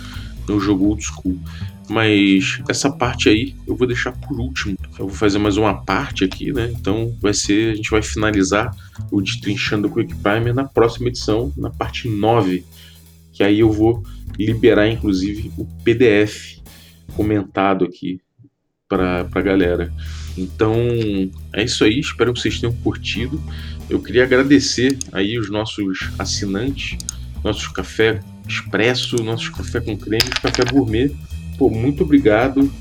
no 0.48 0.60
jogo 0.60 0.86
old 0.88 1.04
school. 1.04 1.38
Mas 1.88 2.60
essa 2.68 2.90
parte 2.90 3.30
aí 3.30 3.56
eu 3.68 3.76
vou 3.76 3.88
deixar 3.88 4.14
por 4.14 4.40
último. 4.40 4.76
Eu 4.98 5.08
vou 5.08 5.16
fazer 5.16 5.38
mais 5.38 5.58
uma 5.58 5.76
parte 5.86 6.24
aqui, 6.24 6.52
né? 6.52 6.74
Então 6.76 7.16
vai 7.22 7.36
ser. 7.36 7.74
A 7.74 7.76
gente 7.76 7.92
vai 7.92 8.02
finalizar 8.02 8.76
o 9.12 9.22
Destrinchando 9.22 9.92
Quick 9.92 10.16
Primer 10.16 10.56
na 10.56 10.66
próxima 10.66 11.10
edição, 11.10 11.54
na 11.56 11.70
parte 11.70 12.10
9. 12.10 12.66
Que 13.32 13.44
aí 13.44 13.60
eu 13.60 13.72
vou 13.72 14.04
liberar, 14.40 14.88
inclusive, 14.90 15.52
o 15.56 15.66
PDF 15.84 16.64
comentado 17.16 17.86
aqui 17.86 18.20
para 18.90 19.28
a 19.32 19.42
galera. 19.42 19.94
Então 20.38 20.76
é 21.54 21.64
isso 21.64 21.84
aí, 21.84 22.00
espero 22.00 22.34
que 22.34 22.40
vocês 22.40 22.60
tenham 22.60 22.76
curtido. 22.76 23.42
Eu 23.90 24.02
queria 24.02 24.24
agradecer 24.24 24.98
aí 25.12 25.40
os 25.40 25.50
nossos 25.50 26.10
assinantes, 26.20 26.98
nossos 27.44 27.68
café 27.68 28.20
expresso, 28.48 29.24
nossos 29.24 29.50
café 29.50 29.82
com 29.82 29.98
creme, 29.98 30.30
café 30.42 30.64
gourmet. 30.66 31.12
Pô, 31.58 31.70
muito 31.70 32.04
obrigado. 32.04 32.72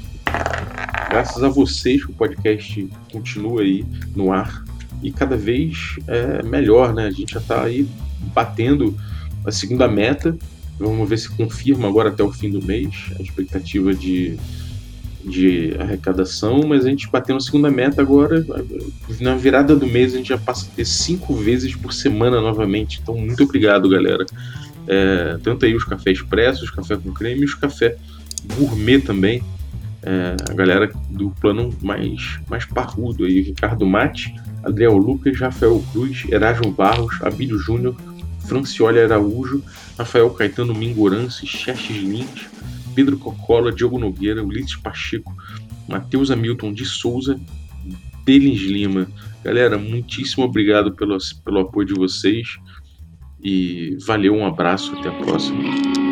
Graças 1.08 1.42
a 1.42 1.48
vocês 1.48 2.04
que 2.04 2.10
o 2.10 2.14
podcast 2.14 2.88
continua 3.10 3.62
aí 3.62 3.84
no 4.14 4.32
ar 4.32 4.64
e 5.02 5.10
cada 5.10 5.36
vez 5.36 5.96
é 6.06 6.42
melhor, 6.42 6.92
né? 6.92 7.06
A 7.06 7.10
gente 7.10 7.34
já 7.34 7.40
está 7.40 7.62
aí 7.62 7.88
batendo 8.34 8.96
a 9.44 9.52
segunda 9.52 9.88
meta. 9.88 10.36
Vamos 10.78 11.08
ver 11.08 11.18
se 11.18 11.30
confirma 11.30 11.88
agora 11.88 12.10
até 12.10 12.22
o 12.22 12.32
fim 12.32 12.50
do 12.50 12.62
mês 12.62 12.92
a 13.18 13.22
expectativa 13.22 13.94
de 13.94 14.36
de 15.26 15.74
arrecadação, 15.80 16.60
mas 16.66 16.86
a 16.86 16.88
gente 16.88 17.10
bateu 17.10 17.34
na 17.34 17.40
segunda 17.40 17.68
meta 17.68 18.00
agora. 18.00 18.46
Na 19.20 19.34
virada 19.34 19.74
do 19.74 19.86
mês 19.86 20.14
a 20.14 20.18
gente 20.18 20.28
já 20.28 20.38
passa 20.38 20.66
a 20.66 20.74
ter 20.74 20.84
cinco 20.84 21.34
vezes 21.34 21.74
por 21.74 21.92
semana 21.92 22.40
novamente. 22.40 23.00
Então, 23.02 23.16
muito 23.16 23.42
obrigado, 23.42 23.88
galera. 23.88 24.24
É, 24.86 25.36
tanto 25.42 25.66
aí 25.66 25.74
os 25.74 25.82
cafés 25.82 26.18
expressos, 26.18 26.70
café 26.70 26.96
com 26.96 27.12
creme 27.12 27.40
e 27.40 27.44
os 27.44 27.54
café 27.54 27.96
gourmet 28.56 29.00
também. 29.00 29.42
É, 30.00 30.36
a 30.48 30.54
galera 30.54 30.92
do 31.10 31.30
plano 31.30 31.74
mais, 31.82 32.38
mais 32.48 32.64
parrudo 32.64 33.24
aí, 33.24 33.40
Ricardo 33.40 33.84
Mate, 33.84 34.32
Adriel 34.62 34.96
Lucas, 34.96 35.40
Rafael 35.40 35.82
Cruz, 35.90 36.24
Erasmo 36.30 36.70
Barros, 36.70 37.20
Abílio 37.20 37.58
Júnior, 37.58 37.96
Francioli 38.46 39.00
Araújo, 39.00 39.60
Rafael 39.98 40.30
Caetano 40.30 40.72
Mingorance, 40.72 41.44
Xerxes 41.44 41.96
Lins, 41.96 42.46
Pedro 42.96 43.18
Cocola, 43.18 43.70
Diogo 43.70 43.98
Nogueira, 43.98 44.42
Ulisses 44.42 44.74
Pacheco, 44.74 45.36
Matheus 45.86 46.30
Hamilton 46.30 46.72
de 46.72 46.86
Souza, 46.86 47.38
Delins 48.24 48.62
Lima. 48.62 49.06
Galera, 49.44 49.76
muitíssimo 49.76 50.46
obrigado 50.46 50.92
pelo, 50.92 51.18
pelo 51.44 51.60
apoio 51.60 51.86
de 51.86 51.94
vocês 51.94 52.58
e 53.40 53.98
valeu, 54.06 54.34
um 54.34 54.46
abraço, 54.46 54.96
até 54.96 55.10
a 55.10 55.12
próxima. 55.12 56.05